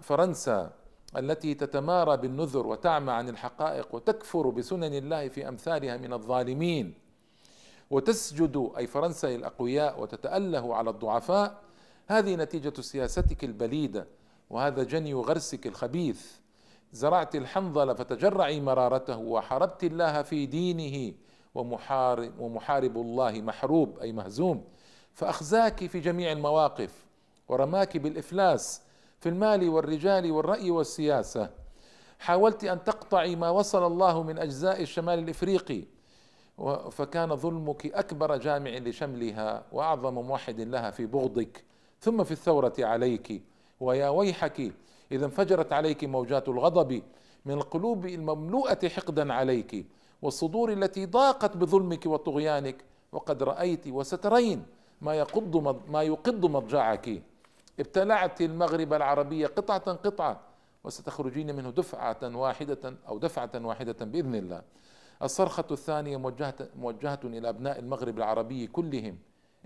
فرنسا. 0.02 0.72
التي 1.18 1.54
تتمارى 1.54 2.18
بالنذر 2.18 2.68
وتعمى 2.68 3.12
عن 3.12 3.30
الحقائق 3.30 3.96
وتكفر 3.96 4.50
بسنن 4.50 4.94
الله 4.94 5.28
في 5.28 5.48
أمثالها 5.48 5.98
من 5.98 6.14
الظالمين 6.14 6.94
وتسجد 7.90 8.72
أي 8.78 8.88
فرنسا 8.88 9.28
للاقوياء 9.28 10.02
وتتأله 10.02 10.76
على 10.76 10.90
الضعفاء 10.90 11.62
هذه 12.08 12.36
نتيجة 12.36 12.82
سياستك 12.82 13.44
البليدة 13.44 14.08
وهذا 14.50 14.84
جني 14.84 15.14
غرسك 15.14 15.68
الخبيث. 15.68 16.32
زرعت 16.92 17.36
الحنظل 17.36 17.96
فتجرعي 17.96 18.62
مرارته 18.62 19.18
وحاربت 19.18 19.84
الله 19.84 20.22
في 20.22 20.46
دينه 20.46 21.14
ومحارب, 21.56 22.40
ومحارب 22.40 22.98
الله 22.98 23.42
محروب 23.42 24.00
أي 24.00 24.12
مهزوم. 24.12 24.64
فأخزاك 25.14 25.86
في 25.86 26.00
جميع 26.00 26.32
المواقف 26.32 27.06
ورماك 27.48 27.98
بالإفلاس 27.98 28.82
في 29.24 29.30
المال 29.30 29.70
والرجال 29.70 30.32
والرأي 30.32 30.72
والسياسة. 30.72 31.50
حاولت 32.20 32.64
أن 32.64 32.84
تقطعي 32.84 33.36
ما 33.36 33.50
وصل 33.50 33.88
الله 33.88 34.24
من 34.24 34.40
أجزاء 34.40 34.82
الشمال 34.82 35.20
الإفريقي 35.20 35.84
فكان 36.92 37.36
ظلمك 37.36 37.86
أكبر 37.86 38.38
جامع 38.38 38.70
لشملها 38.70 39.64
وأعظم 39.72 40.14
موحد 40.14 40.62
لها 40.62 40.92
في 40.92 41.06
بغضك. 41.06 41.64
ثم 42.00 42.24
في 42.24 42.32
الثورة 42.32 42.74
عليك. 42.80 43.44
ويا 43.80 44.10
ويحك 44.10 44.74
إذا 45.12 45.26
انفجرت 45.26 45.74
عليك 45.74 46.04
موجات 46.04 46.50
الغضب 46.50 47.02
من 47.46 47.54
القلوب 47.54 48.06
المملوءة 48.06 48.88
حقدا 48.88 49.34
عليك 49.34 49.86
والصدور 50.22 50.72
التي 50.72 51.06
ضاقت 51.06 51.58
بظلمك 51.58 52.06
وطغيانك. 52.06 52.84
وقد 53.12 53.44
رأيت 53.44 53.88
وسترين 53.88 54.66
ما 55.02 55.14
يقض 55.16 55.82
ما 55.90 56.04
يقض 56.04 56.46
مضجعك. 56.46 57.24
ابتلعت 57.80 58.42
المغرب 58.42 58.94
العربية 58.94 59.48
قطعة 59.48 59.94
قطعة 59.94 60.40
وستخرجين 60.84 61.56
منه 61.56 61.70
دفعة 61.70 62.36
واحدة 62.36 62.94
أو 63.08 63.18
دفعة 63.18 63.52
واحدة 63.56 64.06
بإذن 64.06 64.36
الله. 64.36 64.62
الصرخة 65.24 65.66
الثانية 65.72 66.18
موجهة, 66.18 66.56
موجهة 66.76 67.20
إلى 67.24 67.50
أبناء 67.50 67.80
المغرب 67.80 68.18
العربي 68.18 68.68
كلهم. 68.68 69.18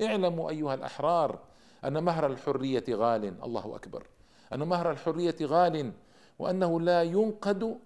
اعلموا 0.01 0.49
أيها 0.49 0.73
الأحرار 0.73 1.39
أن 1.85 2.03
مهر 2.03 2.25
الحرية 2.25 2.83
غال. 2.89 3.43
الله 3.43 3.75
أكبر. 3.75 4.07
أن 4.53 4.63
مهر 4.63 4.91
الحرية 4.91 5.35
غال 5.43 5.91
وأنه 6.39 6.81
لا 6.81 7.03
ينقد 7.03 7.79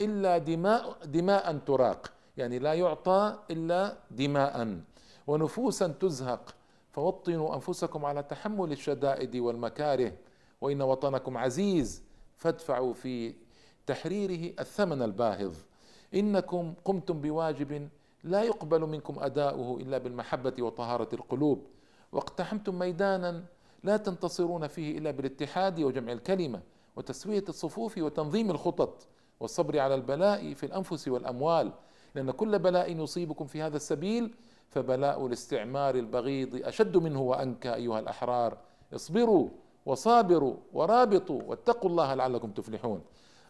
إلا 0.00 0.38
دماء 0.38 0.96
دماء 1.04 1.58
تراق. 1.58 2.12
يعني 2.36 2.58
لا 2.58 2.74
يعطى 2.74 3.38
إلا 3.50 3.96
دماء. 4.10 4.80
ونفوسا 5.26 5.88
تزهق. 5.88 6.54
فوطنوا 6.92 7.54
أنفسكم 7.54 8.04
على 8.04 8.22
تحمل 8.22 8.72
الشدائد 8.72 9.36
والمكاره 9.36 10.12
وإن 10.60 10.82
وطنكم 10.82 11.36
عزيز 11.36 12.02
فادفعوا 12.36 12.92
في 12.94 13.34
تحريره 13.86 14.54
الثمن 14.60 15.02
الباهظ. 15.02 15.54
إنكم 16.14 16.74
قمتم 16.84 17.20
بواجب 17.20 17.88
لا 18.24 18.42
يقبل 18.42 18.80
منكم 18.80 19.18
أداؤه 19.18 19.80
إلا 19.80 19.98
بالمحبة 19.98 20.54
وطهارة 20.58 21.08
القلوب. 21.12 21.66
واقتحمتم 22.12 22.78
ميدانا 22.78 23.44
لا 23.84 23.96
تنتصرون 23.96 24.66
فيه 24.66 24.98
إلا 24.98 25.10
بالاتحاد 25.10 25.80
وجمع 25.80 26.12
الكلمة 26.12 26.60
وتسوية 26.96 27.44
الصفوف 27.48 27.98
وتنظيم 27.98 28.50
الخطط 28.50 29.06
والصبر 29.40 29.78
على 29.78 29.94
البلاء 29.94 30.54
في 30.54 30.66
الأنفس 30.66 31.08
والأموال 31.08 31.72
لأن 32.14 32.30
كل 32.30 32.58
بلاء 32.58 32.96
يصيبكم 33.02 33.46
في 33.46 33.62
هذا 33.62 33.76
السبيل 33.76 34.34
فبلاء 34.70 35.26
الاستعمار 35.26 35.94
البغيض 35.94 36.66
أشد 36.66 36.96
منه 36.96 37.20
وأنكى 37.20 37.74
أيها 37.74 37.98
الأحرار. 37.98 38.58
اصبروا 38.94 39.48
وصابروا 39.86 40.56
ورابطوا 40.72 41.42
واتقوا 41.46 41.90
الله 41.90 42.14
لعلكم 42.14 42.50
تفلحون. 42.50 43.02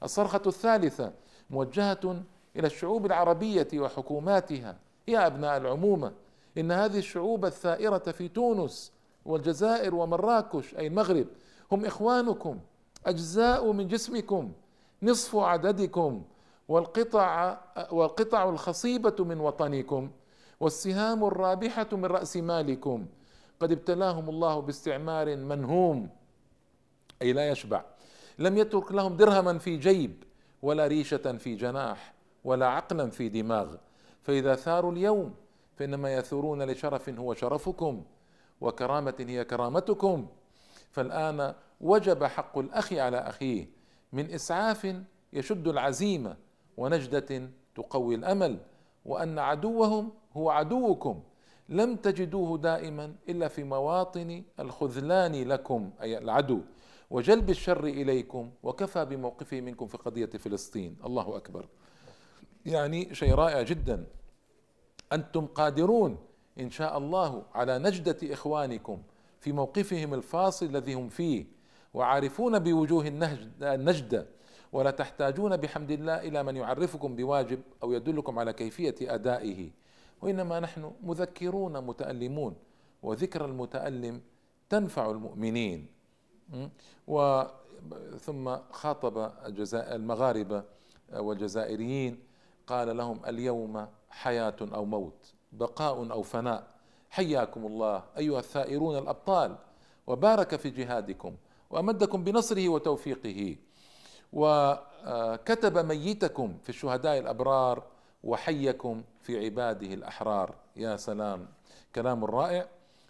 الصرخة 0.03 0.43
الثالثة 0.47 1.13
موجهة 1.51 2.23
إلى 2.57 2.67
الشعوب 2.67 3.07
العربية 3.07 3.69
وحكوماتها. 3.75 4.79
يا 5.09 5.27
أبناء 5.27 5.57
العمومة 5.57 6.13
إن 6.59 6.73
هذه 6.73 6.99
الشعوب 6.99 7.45
الثائرة 7.45 7.99
في 7.99 8.29
تونس 8.29 8.93
والجزائر 9.25 9.95
ومراكش 9.95 10.77
أي 10.77 10.87
المغرب 10.87 11.27
هم 11.73 11.85
إخوانكم 11.85 12.59
أجزاء 13.07 13.73
من 13.73 13.89
جسمكم 13.89 14.53
نصف 15.03 15.37
عددكم 15.37 16.23
والقطع 16.69 17.59
والقطع 17.91 18.49
الخصيبة 18.49 19.25
من 19.25 19.41
وطنكم. 19.41 20.11
والسهام 20.61 21.25
الرابحة 21.25 21.87
من 21.93 22.05
رأس 22.05 22.37
مالكم. 22.37 23.07
قد 23.61 23.73
ابتلاهم 23.73 24.29
الله 24.29 24.61
باستعمار 24.61 25.37
منهوم 25.37 26.09
أي 27.23 27.33
لا 27.33 27.49
يشبع. 27.49 27.85
لم 28.39 28.59
يترك 28.59 28.93
لهم 28.93 29.17
درهما 29.17 29.59
في 29.59 29.77
جيب 29.77 30.25
ولا 30.63 30.87
ريشة 30.87 31.37
في 31.37 31.55
جناح 31.55 32.15
ولا 32.45 32.67
عقلا 32.67 33.11
في 33.11 33.29
دماغ. 33.29 33.77
فإذا 34.23 34.55
ثاروا 34.55 34.93
اليوم 34.93 35.35
فإنما 35.77 36.15
يثورون 36.15 36.63
لشرف 36.63 37.09
هو 37.09 37.35
شرفكم 37.35 38.05
وكرامة 38.61 39.15
هي 39.19 39.45
كرامتكم. 39.45 40.27
فالآن 40.91 41.55
وجب 41.81 42.25
حق 42.25 42.59
الأخ 42.59 42.93
على 42.93 43.19
أخيه 43.19 43.69
من 44.13 44.31
إسعاف 44.31 44.97
يشد 45.33 45.69
العزيمة 45.69 46.37
ونجدة 46.77 47.51
تقوي 47.75 48.15
الأمل. 48.15 48.59
وأن 49.05 49.39
عدوهم 49.39 50.13
هو 50.33 50.51
عدوكم. 50.51 51.23
لم 51.69 51.97
تجدوه 51.97 52.59
دائما 52.59 53.15
إلا 53.29 53.49
في 53.49 53.65
مواطن 53.65 54.43
الخذلان 54.61 55.49
لكم 55.49 55.91
أي 56.03 56.19
العدو. 56.19 56.61
وجلب 57.11 57.51
الشر 57.51 57.85
إليكم 57.85 58.51
وكفى 58.63 59.05
بموقفه 59.05 59.61
منكم 59.61 59.87
في 59.87 59.97
قضية 59.97 60.27
فلسطين. 60.27 60.97
الله 61.05 61.37
أكبر. 61.37 61.69
يعني 62.67 63.15
شيء 63.15 63.35
رائع 63.35 63.63
جدا. 63.63 64.07
أنتم 65.13 65.47
قادرون 65.47 66.19
إن 66.61 66.71
شاء 66.71 66.99
الله 66.99 67.43
على 67.55 67.79
نجدة 67.79 68.33
إخوانكم 68.33 69.03
في 69.41 69.53
موقفهم 69.53 70.15
الفاصل 70.15 70.67
الذي 70.67 70.95
هم 70.95 71.09
فيه 71.09 71.47
وعارفون 71.95 72.59
بوجوه 72.59 73.07
النجدة. 73.63 74.27
ولا 74.73 74.91
تحتاجون 74.91 75.57
بحمد 75.57 75.91
الله 75.91 76.17
إلى 76.17 76.43
من 76.43 76.57
يعرفكم 76.57 77.17
بواجب 77.17 77.61
أو 77.83 77.93
يدلكم 77.93 78.39
على 78.39 78.53
كيفية 78.53 78.95
أدائه. 79.03 79.71
وإنما 80.23 80.61
نحن 80.61 80.93
مذكرون 81.03 81.81
متألمون 81.87 82.57
وذكر 83.03 83.45
المتألم 83.45 84.21
تنفع 84.69 85.11
المؤمنين. 85.11 85.87
و 87.09 87.43
ثم 88.21 88.57
خاطب 88.71 89.33
المغاربة 89.75 90.65
والجزائريين 91.17 92.19
قال 92.67 92.97
لهم 92.97 93.21
اليوم 93.27 93.87
حياة 94.11 94.57
أو 94.63 94.85
موت 94.85 95.35
بقاء 95.53 96.13
أو 96.13 96.23
فناء. 96.23 96.67
حياكم 97.11 97.67
الله 97.67 98.03
أيها 98.19 98.39
الثائرون 98.39 98.99
الأبطال 98.99 99.57
وبارك 100.07 100.57
في 100.57 100.71
جهادكم 100.71 101.37
وأمدكم 101.71 102.25
بنصره 102.25 102.69
وتوفيقه. 102.69 103.57
وكتب 104.33 105.79
ميتكم 105.79 106.59
في 106.63 106.69
الشهداء 106.69 107.19
الأبرار 107.19 107.83
وحيكم 108.25 109.03
في 109.21 109.45
عباده 109.45 109.95
الأحرار. 109.95 110.55
يا 110.77 110.97
سلام. 110.97 111.49
كلام 111.95 112.25
رائع. 112.25 112.69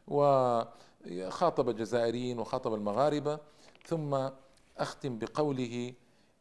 وخاطب 0.09 1.69
الجزائريين 1.69 2.39
وخاطب 2.39 2.75
المغاربة. 2.75 3.39
ثم 3.87 4.29
أختم 4.79 5.19
بقوله 5.19 5.93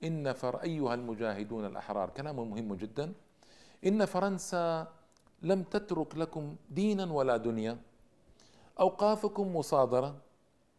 إن 0.04 0.34
فر 0.34 0.62
أيها 0.64 0.94
المجاهدون 0.94 1.66
الأحرار. 1.66 2.10
كلام 2.10 2.50
مهم 2.50 2.76
جدا. 2.76 3.14
إن 3.86 4.06
فرنسا 4.06 4.88
لم 5.42 5.64
تترك 5.64 6.18
لكم 6.18 6.56
دينا 6.70 7.14
ولا 7.14 7.38
دنيا. 7.38 7.78
أوقافكم 8.80 9.56
مصادرة. 9.56 10.16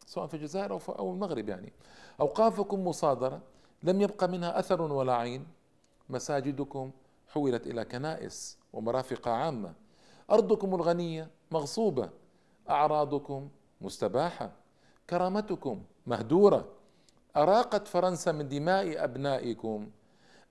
سواء 0.05 0.27
في 0.27 0.33
الجزائر 0.33 0.79
أو 0.89 1.11
المغرب 1.13 1.49
يعني. 1.49 1.73
أوقافكم 2.19 2.87
مصادرة. 2.87 3.41
لم 3.83 4.01
يبق 4.01 4.23
منها 4.23 4.59
أثر 4.59 4.81
ولا 4.81 5.13
عين. 5.13 5.47
مساجدكم 6.09 6.91
حولت 7.27 7.67
إلى 7.67 7.85
كنائس 7.85 8.57
ومرافق 8.73 9.27
عامة. 9.27 9.73
أرضكم 10.31 10.75
الغنية 10.75 11.29
مغصوبة. 11.51 12.09
أعراضكم 12.69 13.49
مستباحة. 13.81 14.51
كرامتكم 15.09 15.83
مهدورة. 16.07 16.67
أراقت 17.37 17.87
فرنسا 17.87 18.31
من 18.31 18.47
دماء 18.49 19.03
أبنائكم. 19.03 19.89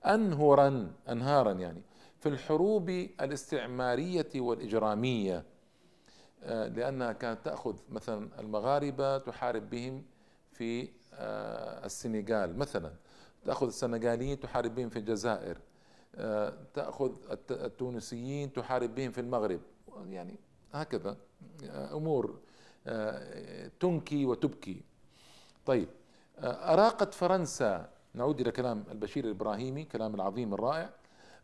انهرا 0.05 0.91
أنهارا 1.09 1.51
يعني. 1.51 1.81
في 2.19 2.29
الحروب 2.29 2.89
الاستعمارية 2.89 4.29
والإجرامية. 4.35 5.45
آه، 6.43 6.67
لأنها 6.67 7.11
كانت 7.11 7.45
تأخذ 7.45 7.75
مثلا 7.89 8.39
المغاربة 8.39 9.17
تحارب 9.17 9.69
بهم 9.69 10.03
في 10.51 10.89
آه، 11.13 11.85
السنغال 11.85 12.57
مثلا. 12.57 12.91
تأخذ 13.45 13.67
السنغاليين 13.67 14.39
تحارب 14.39 14.75
بهم 14.75 14.89
في 14.89 14.99
الجزائر 14.99 15.57
آه، 16.15 16.53
تأخذ 16.73 17.11
التونسيين 17.51 18.53
تحارب 18.53 18.95
بهم 18.95 19.11
في 19.11 19.21
المغرب. 19.21 19.61
يعني 20.09 20.39
هكذا 20.73 21.17
آه، 21.65 21.97
أمور 21.97 22.39
آه، 22.87 23.71
تنكي 23.79 24.25
وتبكي. 24.25 24.83
طيب 25.65 25.89
أراقت 26.43 27.13
فرنسا 27.13 27.89
نعود 28.13 28.39
إلى 28.39 28.51
كلام 28.51 28.83
البشير 28.91 29.25
الإبراهيمي 29.25 29.83
كلام 29.83 30.15
العظيم 30.15 30.53
الرائع. 30.53 30.89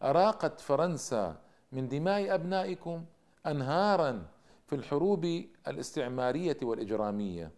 أراقت 0.03 0.59
فرنسا 0.61 1.35
من 1.71 1.87
دماء 1.87 2.35
أبنائكم 2.35 3.05
أنهارا 3.45 4.25
في 4.67 4.75
الحروب 4.75 5.25
الاستعمارية 5.67 6.57
والإجرامية. 6.61 7.51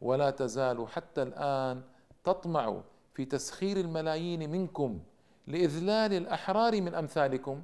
ولا 0.00 0.30
تزال 0.30 0.88
حتى 0.88 1.22
الآن 1.22 1.82
تطمع 2.24 2.82
في 3.18 3.24
تسخير 3.24 3.76
الملايين 3.76 4.50
منكم 4.50 5.00
لإذلال 5.46 6.12
الأحرار 6.12 6.80
من 6.80 6.94
أمثالكم 6.94 7.62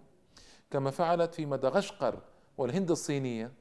كما 0.70 0.90
فعلت 0.90 1.34
في 1.34 1.46
مدغشقر 1.46 2.18
والهند 2.58 2.90
الصينية. 2.90 3.52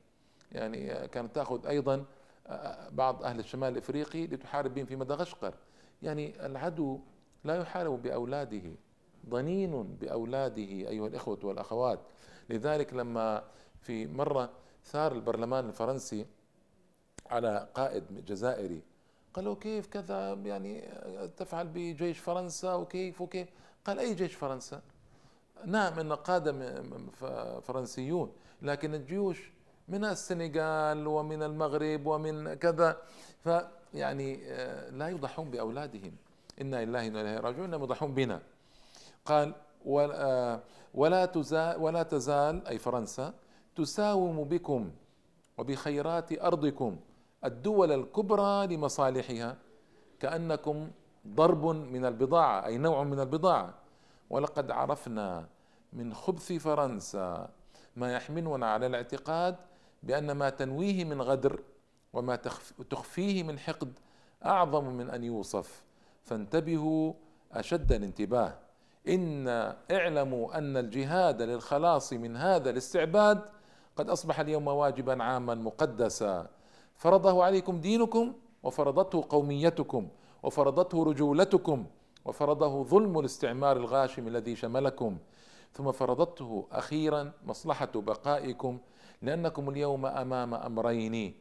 يعني 0.51 1.07
كانت 1.07 1.35
تأخذ 1.35 1.67
أيضا 1.67 2.05
بعض 2.91 3.23
أهل 3.23 3.39
الشمال 3.39 3.71
الإفريقي 3.73 4.27
لتحارب 4.27 4.73
بهم 4.73 4.85
في 4.85 4.95
مدغشقر. 4.95 5.53
يعني 6.01 6.45
العدو 6.45 6.99
لا 7.43 7.55
يحارب 7.55 8.01
بأولاده 8.01 8.71
ضنين 9.29 9.83
بأولاده 9.83 10.63
أيها 10.63 11.07
الإخوة 11.07 11.39
والأخوات. 11.43 11.99
لذلك 12.49 12.93
لما 12.93 13.43
في 13.81 14.07
مرة 14.07 14.49
ثار 14.85 15.11
البرلمان 15.11 15.69
الفرنسي 15.69 16.25
على 17.29 17.67
قائد 17.73 18.25
جزائري 18.25 18.81
قالوا 19.33 19.55
كيف 19.55 19.87
كذا 19.87 20.33
يعني 20.33 20.81
تفعل 21.37 21.67
بجيش 21.67 22.19
فرنسا 22.19 22.73
وكيف 22.73 23.21
وكيف. 23.21 23.47
قال 23.85 23.99
أي 23.99 24.13
جيش 24.13 24.35
فرنسا؟ 24.35 24.81
نعم 25.65 25.99
أن 25.99 26.13
قادة 26.13 26.81
فرنسيون 27.61 28.31
لكن 28.61 28.95
الجيوش 28.95 29.51
من 29.87 30.05
السنغال 30.05 31.07
ومن 31.07 31.43
المغرب 31.43 32.05
ومن 32.05 32.53
كذا. 32.53 32.97
فيعني 33.43 34.39
آه، 34.45 34.89
لا 34.89 35.09
يضحون 35.09 35.49
بأولادهم. 35.49 36.11
إنا 36.61 36.85
لله 36.85 36.99
وإنا 36.99 37.21
إليه 37.21 37.39
راجعون 37.39 37.73
يضحون 37.73 38.13
بنا. 38.13 38.41
قال 39.25 39.55
آه، 39.87 40.59
ولا 40.93 41.25
تزال 41.25 41.81
ولا 41.81 42.03
تزال 42.03 42.67
أي 42.67 42.77
فرنسا 42.77 43.33
تساوم 43.75 44.43
بكم 44.43 44.91
وبخيرات 45.57 46.31
أرضكم. 46.41 46.97
الدول 47.45 47.91
الكبرى 47.91 48.67
لمصالحها 48.67 49.57
كأنكم 50.19 50.91
ضرب 51.27 51.65
من 51.65 52.05
البضاعة 52.05 52.65
أي 52.65 52.77
نوع 52.77 53.03
من 53.03 53.19
البضاعة. 53.19 53.73
ولقد 54.29 54.71
عرفنا 54.71 55.47
من 55.93 56.13
خبث 56.13 56.51
فرنسا 56.51 57.49
ما 57.95 58.13
يحملنا 58.13 58.71
على 58.71 58.85
الاعتقاد 58.85 59.55
بأن 60.03 60.31
ما 60.31 60.49
تنويه 60.49 61.03
من 61.05 61.21
غدر 61.21 61.59
وما 62.13 62.35
تخفيه 62.89 63.43
من 63.43 63.59
حقد 63.59 63.99
أعظم 64.45 64.85
من 64.85 65.09
أن 65.09 65.23
يوصف. 65.23 65.83
فانتبهوا 66.23 67.13
أشد 67.51 67.91
الانتباه. 67.91 68.57
إن 69.07 69.47
اعلموا 69.91 70.57
أن 70.57 70.77
الجهاد 70.77 71.41
للخلاص 71.41 72.13
من 72.13 72.37
هذا 72.37 72.69
الاستعباد 72.69 73.41
قد 73.95 74.09
أصبح 74.09 74.39
اليوم 74.39 74.67
واجبا 74.67 75.23
عاما 75.23 75.55
مقدسا. 75.55 76.47
فرضه 76.95 77.43
عليكم 77.43 77.81
دينكم 77.81 78.33
وفرضته 78.63 79.25
قوميتكم 79.29 80.07
وفرضته 80.43 81.03
رجولتكم 81.03 81.85
وفرضه 82.25 82.83
ظلم 82.83 83.19
الاستعمار 83.19 83.77
الغاشم 83.77 84.27
الذي 84.27 84.55
شملكم. 84.55 85.17
ثم 85.73 85.91
فرضته 85.91 86.67
أخيرا 86.71 87.31
مصلحة 87.45 87.91
بقائكم 87.95 88.77
لأنكم 89.21 89.69
اليوم 89.69 90.05
أمام 90.05 90.53
أمرين 90.53 91.33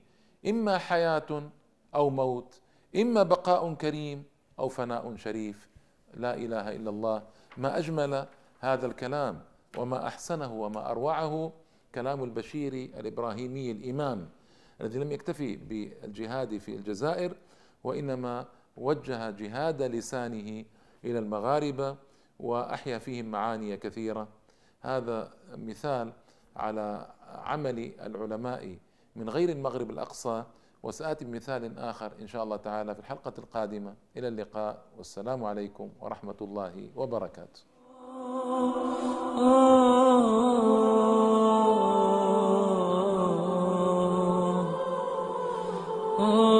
إما 0.48 0.78
حياة 0.78 1.50
أو 1.94 2.10
موت 2.10 2.60
إما 2.96 3.22
بقاء 3.22 3.74
كريم 3.74 4.24
أو 4.58 4.68
فناء 4.68 5.16
شريف. 5.16 5.68
لا 6.14 6.34
إله 6.34 6.76
إلا 6.76 6.90
الله. 6.90 7.22
ما 7.56 7.78
أجمل 7.78 8.26
هذا 8.60 8.86
الكلام 8.86 9.42
وما 9.78 10.06
أحسنه 10.06 10.52
وما 10.52 10.90
أروعه 10.90 11.52
كلام 11.94 12.24
البشير 12.24 12.72
الإبراهيمي 12.72 13.70
الإمام. 13.70 14.28
الذي 14.80 14.98
لم 14.98 15.12
يكتفي 15.12 15.56
بالجهاد 15.56 16.58
في 16.58 16.74
الجزائر 16.74 17.36
وإنما 17.84 18.46
وجه 18.76 19.30
جهاد 19.30 19.82
لسانه 19.82 20.64
إلى 21.04 21.18
المغاربة 21.18 21.96
وأحيا 22.40 22.98
فيهم 22.98 23.30
معاني 23.30 23.76
كثيرة. 23.76 24.28
هذا 24.80 25.32
مثال 25.56 26.12
على 26.56 27.14
عمل 27.28 27.92
العلماء 28.00 28.78
من 29.16 29.30
غير 29.30 29.48
المغرب 29.48 29.90
الأقصى. 29.90 30.44
وسآتي 30.82 31.24
بمثال 31.24 31.78
آخر 31.78 32.12
إن 32.20 32.26
شاء 32.26 32.44
الله 32.44 32.56
تعالى 32.56 32.94
في 32.94 33.00
الحلقة 33.00 33.32
القادمة. 33.38 33.94
إلى 34.16 34.28
اللقاء. 34.28 34.82
والسلام 34.98 35.44
عليكم 35.44 35.90
ورحمة 36.00 36.36
الله 36.40 36.90
وبركاته. 36.96 37.60
Oh 46.18 46.51